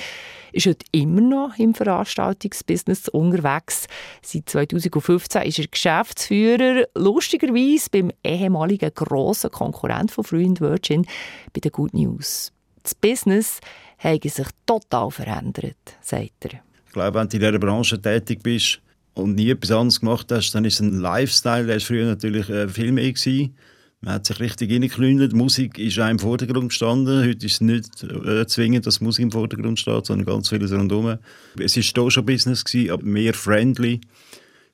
ist 0.52 0.66
heute 0.66 0.84
immer 0.92 1.22
noch 1.22 1.56
im 1.56 1.72
Veranstaltungsbusiness 1.74 3.08
unterwegs. 3.08 3.86
Seit 4.20 4.46
2015 4.46 5.42
ist 5.44 5.58
er 5.58 5.66
Geschäftsführer, 5.68 6.84
lustigerweise 6.94 7.88
beim 7.90 8.12
ehemaligen 8.22 8.92
grossen 8.94 9.50
Konkurrent 9.50 10.10
von 10.10 10.24
Free 10.24 10.52
Virgin, 10.58 11.06
bei 11.54 11.60
den 11.60 11.72
Good 11.72 11.94
News. 11.94 12.52
Das 12.82 12.94
Business 12.94 13.60
hat 13.96 14.22
sich 14.22 14.48
total 14.66 15.10
verändert, 15.10 15.96
sagt 16.02 16.44
er 16.44 16.60
glaube, 16.96 17.18
wenn 17.18 17.28
du 17.28 17.36
in 17.36 17.42
dieser 17.42 17.58
Branche 17.58 18.00
tätig 18.00 18.42
bist 18.42 18.80
und 19.14 19.34
nie 19.34 19.50
etwas 19.50 19.70
anderes 19.70 20.00
gemacht 20.00 20.30
hast, 20.32 20.52
dann 20.52 20.64
ist 20.64 20.80
ein 20.80 20.98
Lifestyle, 20.98 21.66
der 21.66 21.76
war 21.76 21.80
früher 21.80 22.06
natürlich 22.06 22.48
äh, 22.48 22.68
viel 22.68 22.92
mehr. 22.92 23.12
Gewesen. 23.12 23.54
Man 24.00 24.14
hat 24.14 24.26
sich 24.26 24.40
richtig 24.40 24.70
reingeklündert. 24.70 25.32
Musik 25.32 25.78
ist 25.78 25.98
auch 25.98 26.08
im 26.08 26.18
Vordergrund 26.18 26.68
gestanden. 26.68 27.26
Heute 27.26 27.46
ist 27.46 27.54
es 27.54 27.60
nicht 27.60 28.02
äh, 28.02 28.46
zwingend, 28.46 28.86
dass 28.86 29.00
Musik 29.00 29.24
im 29.24 29.32
Vordergrund 29.32 29.78
steht, 29.78 30.06
sondern 30.06 30.26
ganz 30.26 30.48
vieles 30.48 30.72
rundherum. 30.72 31.18
Es 31.58 31.76
war 31.76 31.82
hier 31.82 32.10
schon 32.10 32.26
Business, 32.26 32.64
gewesen, 32.64 32.90
aber 32.90 33.04
mehr 33.04 33.34
friendly. 33.34 34.00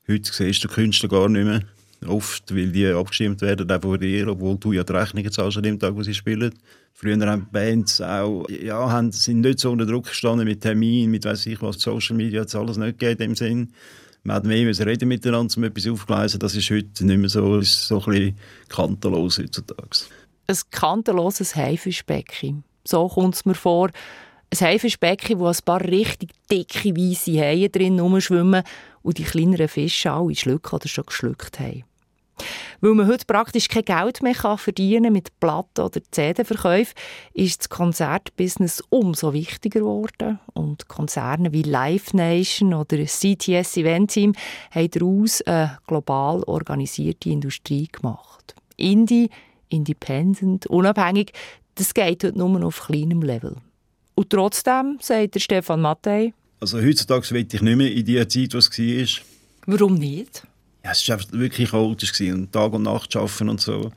Heute 0.07 0.31
siehst 0.31 0.63
du 0.63 0.67
Künstler 0.67 1.09
gar 1.09 1.29
nicht 1.29 1.45
mehr. 1.45 1.61
Oft, 2.05 2.53
weil 2.53 2.67
die 2.67 2.87
abgestimmt 2.87 3.41
werden, 3.41 3.71
auch 3.71 3.81
von 3.81 3.99
dir, 3.99 4.27
obwohl 4.27 4.57
du 4.57 4.73
ja 4.73 4.83
die 4.83 4.91
Rechnungen 4.91 5.31
zahlst 5.31 5.55
an 5.55 5.63
dem 5.63 5.79
Tag, 5.79 5.95
wo 5.95 6.03
sie 6.03 6.13
spielen. 6.13 6.53
Früher 6.93 7.19
haben 7.25 7.47
Bands 7.51 7.99
auch, 8.01 8.47
ja, 8.49 8.89
haben, 8.89 9.11
sind 9.11 9.41
nicht 9.41 9.59
so 9.59 9.71
unter 9.71 9.85
Druck 9.85 10.05
gestanden 10.05 10.47
mit 10.47 10.61
Terminen, 10.61 11.09
mit 11.11 11.25
weiss 11.25 11.45
ich 11.47 11.61
was, 11.61 11.79
Social 11.79 12.15
Media 12.15 12.41
hat 12.41 12.49
es 12.49 12.55
alles 12.55 12.77
nicht 12.77 12.99
gegeben 12.99 13.31
im 13.31 13.35
Sinn. 13.35 13.73
Man 14.23 14.37
hat 14.37 14.45
mehr 14.45 14.63
müssen 14.63 14.87
reden 14.87 15.09
miteinander, 15.09 15.57
um 15.57 15.63
etwas 15.65 15.87
aufzugleisen. 15.87 16.39
Das 16.39 16.55
ist 16.55 16.69
heute 16.69 17.05
nicht 17.05 17.17
mehr 17.17 17.29
so, 17.29 17.57
ist 17.57 17.87
so 17.87 17.99
ein 17.99 18.05
bisschen 18.05 18.37
kantenlos 18.69 19.37
heutzutage. 19.37 20.05
Ein 20.47 20.57
kantenloses 20.71 21.55
Haifischbecken. 21.55 22.63
So 22.85 23.07
kommt 23.09 23.35
es 23.35 23.45
mir 23.45 23.55
vor. 23.55 23.89
Ein 24.49 24.59
Haifischbecken, 24.59 25.39
wo 25.39 25.47
ein 25.47 25.57
paar 25.65 25.81
richtig 25.81 26.31
dicke, 26.49 26.95
weisse 26.95 27.37
Haie 27.39 27.69
drin 27.69 27.99
rumschwimmen 27.99 28.63
und 29.01 29.17
die 29.17 29.23
kleineren 29.23 29.67
Fische 29.67 30.11
alle 30.11 30.35
schlucken 30.35 30.75
oder 30.75 30.87
schon 30.87 31.05
geschluckt 31.05 31.59
haben. 31.59 31.83
Weil 32.81 32.93
man 32.93 33.07
heute 33.07 33.25
praktisch 33.25 33.67
kein 33.67 33.85
Geld 33.85 34.21
mehr 34.21 34.33
kann 34.33 34.57
verdienen 34.57 35.13
mit 35.13 35.39
Platten- 35.39 35.85
oder 35.85 36.01
CD-Verkäufen, 36.11 36.93
ist 37.33 37.61
das 37.61 37.69
Konzertbusiness 37.69 38.83
umso 38.89 39.33
wichtiger 39.33 39.79
geworden. 39.79 40.39
Und 40.53 40.87
Konzerne 40.87 41.53
wie 41.53 41.61
Live 41.61 42.13
Nation 42.13 42.73
oder 42.73 42.97
CTS 42.97 43.77
Event 43.77 44.11
Team 44.11 44.33
haben 44.71 44.91
daraus 44.91 45.41
eine 45.43 45.77
global 45.87 46.43
organisierte 46.43 47.29
Industrie 47.29 47.87
gemacht. 47.87 48.55
Indie, 48.75 49.29
independent, 49.69 50.67
unabhängig, 50.67 51.31
das 51.75 51.93
geht 51.93 52.23
heute 52.23 52.37
nur 52.37 52.63
auf 52.63 52.87
kleinem 52.87 53.21
Level. 53.21 53.55
Und 54.15 54.29
trotzdem, 54.29 54.97
sagt 55.01 55.35
der 55.35 55.39
Stefan 55.39 55.81
Mattei, 55.81 56.33
also 56.59 56.79
heutzutage 56.81 57.29
will 57.31 57.45
ich 57.51 57.61
nicht 57.61 57.75
mehr 57.75 57.91
in 57.91 58.05
die 58.05 58.25
Zeit, 58.27 58.53
was 58.53 58.69
es 58.69 58.79
war. 59.17 59.25
Warum 59.65 59.95
nicht? 59.95 60.47
Ja, 60.85 60.91
es 60.91 61.07
war 61.07 61.17
wirklich 61.31 61.71
chaotisch 61.71 62.19
und 62.19 62.51
Tag 62.51 62.73
und 62.73 62.83
Nacht 62.83 63.15
arbeiten 63.15 63.47
und 63.47 63.61
so. 63.61 63.91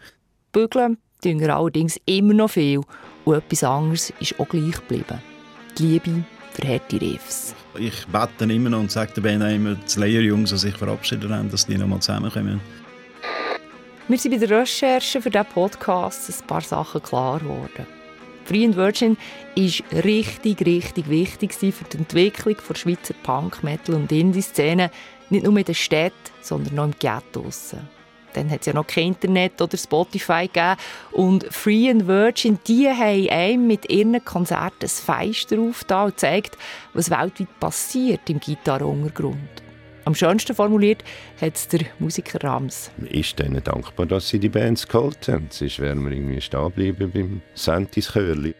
Bügeln 0.53 0.99
tun 1.21 1.41
wir 1.41 1.57
allerdings 1.57 1.99
immer 2.07 2.33
noch 2.33 2.51
viel 2.51 2.81
und 3.25 3.35
etwas 3.35 3.65
anderes 3.65 4.13
ist 4.21 4.39
auch 4.39 4.49
gleich 4.49 4.77
geblieben. 4.77 5.21
Die 5.77 5.83
Liebe 5.83 6.25
für 6.53 6.69
harte 6.69 7.01
Riffs. 7.01 7.57
Ich 7.77 8.07
bete 8.07 8.53
immer 8.53 8.71
noch 8.71 8.79
und 8.79 8.93
sage 8.93 9.15
den 9.15 9.25
Band 9.25 9.43
immer, 9.53 9.75
die 9.75 9.89
Slayer-Jungs, 9.89 10.51
die 10.51 10.59
sich 10.59 10.77
verabschiedet 10.77 11.29
haben, 11.29 11.51
dass 11.51 11.67
die 11.67 11.77
noch 11.77 11.89
mal 11.89 11.99
zusammenkommen. 11.99 12.61
Wir 14.07 14.19
sind 14.19 14.31
bei 14.31 14.47
der 14.47 14.61
Recherche 14.61 15.21
für 15.21 15.31
diesen 15.31 15.47
Podcast 15.47 16.31
ein 16.31 16.47
paar 16.47 16.61
Sachen 16.61 17.03
klar 17.03 17.41
geworden. 17.41 17.87
Free 18.45 18.65
and 18.65 18.77
Virgin 18.77 19.17
war 19.57 20.05
richtig, 20.05 20.65
richtig 20.65 21.09
wichtig 21.11 21.53
für 21.53 21.85
die 21.93 21.97
Entwicklung 21.99 22.57
der 22.69 22.75
Schweizer 22.77 23.15
Punk, 23.25 23.65
Metal 23.65 23.97
und 23.97 24.13
Indie-Szene 24.13 24.93
nicht 25.31 25.45
nur 25.45 25.57
in 25.57 25.65
der 25.65 25.75
Stadt, 25.75 26.13
sondern 26.41 26.79
auch 26.79 26.85
im 26.85 26.95
Ghetto 26.99 27.43
draussen. 27.43 27.89
Dann 28.35 28.51
hat 28.51 28.61
es 28.61 28.67
ja 28.67 28.75
noch 28.75 28.87
kein 28.87 29.09
Internet 29.09 29.61
oder 29.63 29.79
Spotify 29.79 30.47
gegeben. 30.47 30.77
Und 31.13 31.47
Free 31.51 31.91
and 31.91 32.07
Virgin, 32.07 32.59
die 32.67 32.87
haben 32.89 33.29
einem 33.31 33.67
mit 33.67 33.91
ihren 33.91 34.23
Konzerten 34.25 34.83
ein 34.83 34.89
Feister 34.89 35.59
aufgetan 35.59 36.07
und 36.07 36.11
gezeigt, 36.13 36.59
was 36.93 37.11
weltweit 37.11 37.61
passiert 37.61 38.29
im 38.29 38.39
Gitarrenuntergrund. 38.39 39.63
Am 40.05 40.15
schönsten 40.15 40.55
formuliert 40.55 41.03
hat 41.41 41.57
es 41.57 41.67
der 41.67 41.81
Musiker 41.99 42.45
Rams. 42.45 42.93
Ich 43.11 43.35
bin 43.35 43.55
denen 43.55 43.65
dankbar, 43.65 44.07
dass 44.07 44.29
sie 44.29 44.39
die 44.39 44.49
Bands 44.49 44.87
geholt 44.87 45.27
haben. 45.27 45.49
Sonst 45.51 45.81
wären 45.81 46.05
wir 46.05 46.13
irgendwie 46.13 46.41
stehen 46.41 46.63
geblieben 46.63 47.11
beim 47.13 47.43
Santis 47.55 48.13
Chörli. 48.13 48.55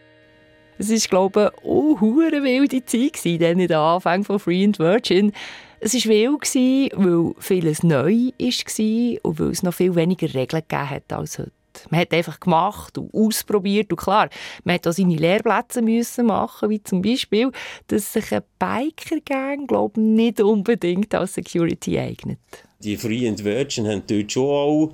Es 0.79 0.89
war, 0.89 1.09
glaube 1.09 1.53
ich, 1.63 2.33
eine 2.33 2.43
wilde 2.43 2.83
Zeit, 2.83 3.41
dann 3.41 3.59
in 3.59 3.67
den 3.67 3.77
Anfängen 3.77 4.25
von 4.25 4.39
Free 4.39 4.65
and 4.65 4.77
Virgin. 4.77 5.31
Es 5.79 5.93
war 5.93 6.11
wild, 6.11 6.95
weil 6.95 7.33
vieles 7.39 7.83
neu 7.83 8.31
war 8.39 9.17
und 9.23 9.39
weil 9.39 9.49
es 9.51 9.63
noch 9.63 9.73
viel 9.73 9.95
weniger 9.95 10.33
Regeln 10.33 10.63
hat 10.71 11.13
als 11.13 11.37
heute. 11.37 11.51
Man 11.91 12.01
hat 12.01 12.13
einfach 12.13 12.39
gemacht 12.39 12.97
und 12.97 13.13
ausprobiert 13.13 13.91
und 13.91 13.97
klar, 13.97 14.29
man 14.63 14.75
hat 14.75 14.87
auch 14.87 14.91
seine 14.91 15.15
Lehrplätze 15.15 15.83
müssen 15.83 16.25
machen, 16.25 16.69
wie 16.71 16.81
zum 16.81 17.03
Beispiel, 17.03 17.51
dass 17.87 18.13
sich 18.13 18.33
ein 18.33 18.41
Biker-Gang, 18.57 19.67
glaube 19.67 20.01
nicht 20.01 20.41
unbedingt 20.41 21.13
als 21.13 21.35
Security 21.35 21.99
eignet. 21.99 22.39
Die 22.79 22.97
Free 22.97 23.27
and 23.27 23.43
Virgin 23.43 23.87
haben 23.87 24.03
dort 24.07 24.31
schon 24.31 24.43
auch 24.43 24.93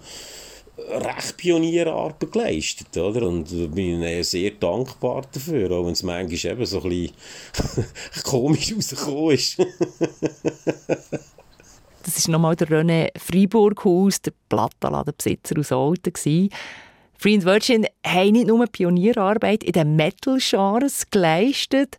recht 0.78 1.38
Pionierarbeit 1.38 2.32
geleistet, 2.32 2.98
oder? 2.98 3.28
Und 3.28 3.52
ich 3.52 3.70
bin 3.70 4.24
sehr 4.24 4.52
dankbar 4.52 5.24
dafür, 5.32 5.72
auch 5.72 5.86
wenn 5.86 5.94
es 5.94 6.04
manchmal 6.04 6.54
eben 6.54 6.66
so 6.66 6.82
ein 6.82 6.90
bisschen 6.90 7.14
komisch 8.24 8.74
rausgekommen 8.74 9.32
ist. 9.32 9.58
das 12.04 12.28
war 12.28 12.32
nochmal 12.32 12.56
der 12.56 12.68
René 12.68 13.10
Freiburghaus, 13.18 14.22
der 14.22 14.34
Plattenladenbesitzer 14.50 15.60
aus 15.60 15.72
Olten. 15.72 16.14
Free 17.16 17.36
and 17.36 17.46
Virgin 17.46 17.86
haben 18.06 18.32
nicht 18.32 18.48
nur 18.48 18.66
Pionierarbeit 18.68 19.64
in 19.64 19.72
den 19.72 19.96
Metal-Genres 19.96 21.10
geleistet, 21.10 21.98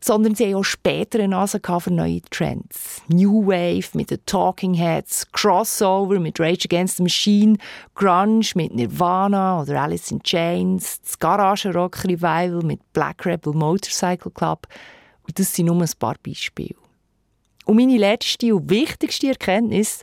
sondern 0.00 0.34
sie 0.34 0.46
haben 0.46 0.56
auch 0.56 0.64
später 0.64 1.18
eine 1.18 1.28
Nase 1.28 1.60
für 1.60 1.90
neue 1.90 2.20
Trends. 2.30 3.02
New 3.08 3.46
Wave 3.46 3.88
mit 3.94 4.10
den 4.10 4.24
Talking 4.26 4.74
Heads, 4.74 5.26
Crossover 5.32 6.20
mit 6.20 6.38
Rage 6.38 6.66
Against 6.66 6.98
the 6.98 7.02
Machine, 7.02 7.56
Grunge 7.94 8.46
mit 8.54 8.74
Nirvana 8.74 9.62
oder 9.62 9.80
Alice 9.82 10.10
in 10.10 10.22
Chains, 10.22 11.00
das 11.00 11.18
Garage 11.18 11.72
Rock 11.72 12.04
Revival 12.04 12.62
mit 12.62 12.80
Black 12.92 13.24
Rebel 13.26 13.52
Motorcycle 13.52 14.30
Club. 14.30 14.66
Und 15.26 15.38
das 15.38 15.54
sind 15.54 15.66
nur 15.66 15.80
ein 15.80 15.90
paar 15.98 16.16
Beispiele. 16.24 16.76
Und 17.64 17.76
meine 17.76 17.98
letzte 17.98 18.54
und 18.54 18.70
wichtigste 18.70 19.28
Erkenntnis, 19.28 20.02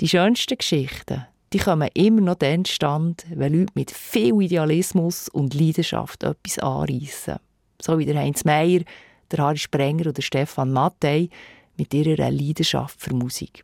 die 0.00 0.08
schönsten 0.08 0.58
Geschichten, 0.58 1.26
die 1.54 1.58
kommen 1.58 1.88
immer 1.94 2.20
noch 2.20 2.34
dann 2.34 2.66
stand, 2.66 3.24
wenn 3.30 3.58
Leute 3.58 3.72
mit 3.74 3.90
viel 3.90 4.42
Idealismus 4.42 5.30
und 5.30 5.54
Leidenschaft 5.54 6.22
etwas 6.22 6.58
anreissen. 6.58 7.36
So 7.80 7.98
wie 7.98 8.04
der 8.04 8.18
Heinz 8.18 8.44
Meier, 8.44 8.80
der 9.32 9.44
Harry 9.44 9.58
Sprenger 9.58 10.08
oder 10.08 10.22
Stefan 10.22 10.72
Mattei 10.72 11.28
mit 11.76 11.94
ihrer 11.94 12.30
Leidenschaft 12.30 13.00
für 13.00 13.14
Musik. 13.14 13.62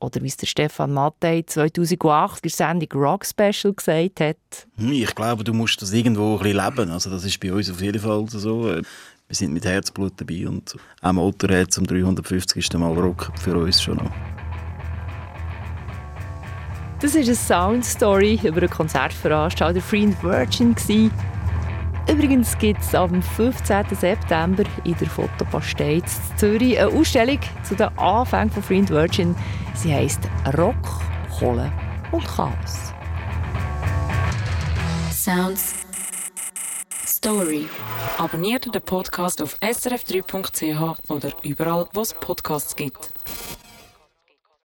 Oder 0.00 0.22
wie 0.22 0.28
es 0.28 0.36
der 0.36 0.46
Stefan 0.46 0.92
Mattei 0.92 1.42
2008 1.44 2.36
in 2.36 2.42
der 2.42 2.50
Sendung 2.50 3.02
Rock 3.02 3.26
Special 3.26 3.74
gesagt 3.74 4.20
hat. 4.20 4.36
Hm, 4.76 4.92
ich 4.92 5.14
glaube, 5.14 5.42
du 5.42 5.52
musst 5.52 5.82
das 5.82 5.92
irgendwo 5.92 6.36
ein 6.36 6.42
bisschen 6.42 6.64
leben. 6.64 6.90
Also 6.90 7.10
das 7.10 7.24
ist 7.24 7.40
bei 7.40 7.52
uns 7.52 7.70
auf 7.70 7.80
jeden 7.80 8.00
Fall 8.00 8.24
so. 8.28 8.64
Wir 8.66 9.36
sind 9.36 9.52
mit 9.52 9.64
Herzblut 9.64 10.14
dabei 10.16 10.48
und 10.48 10.74
auch 11.02 11.12
Motorhead 11.12 11.72
zum 11.72 11.86
350. 11.86 12.72
Mal 12.74 12.94
Rock 12.94 13.30
für 13.38 13.58
uns 13.58 13.82
schon 13.82 13.96
noch. 13.96 14.10
Das 17.00 17.14
war 17.14 17.20
eine 17.20 17.34
Soundstory 17.34 18.40
über 18.42 18.58
eine 18.58 18.68
Konzertveranstaltung 18.68 19.82
Free 19.82 20.04
and 20.04 20.22
Virgin. 20.22 20.74
Übrigens 22.10 22.56
gibt 22.56 22.80
es 22.80 22.94
am 22.94 23.22
15. 23.22 23.84
September 23.94 24.64
in 24.84 24.96
der 24.96 25.08
Fotopastei 25.08 26.02
Zürich 26.36 26.80
eine 26.80 26.88
Ausstellung 26.88 27.38
zu 27.62 27.74
den 27.74 27.88
Anfängen 27.98 28.50
von 28.50 28.62
Free 28.62 28.88
Virgin. 28.88 29.36
Sie 29.74 29.92
heisst 29.92 30.20
Rock, 30.56 30.74
Kohle 31.38 31.70
und 32.10 32.26
Chaos. 32.26 32.94
Sounds. 35.12 35.74
Story. 37.04 37.68
Abonniert 38.16 38.72
den 38.74 38.80
Podcast 38.80 39.42
auf 39.42 39.58
srf3.ch 39.60 41.10
oder 41.10 41.32
überall, 41.42 41.86
wo 41.92 42.00
es 42.00 42.14
Podcasts 42.14 42.74
gibt. 42.74 43.12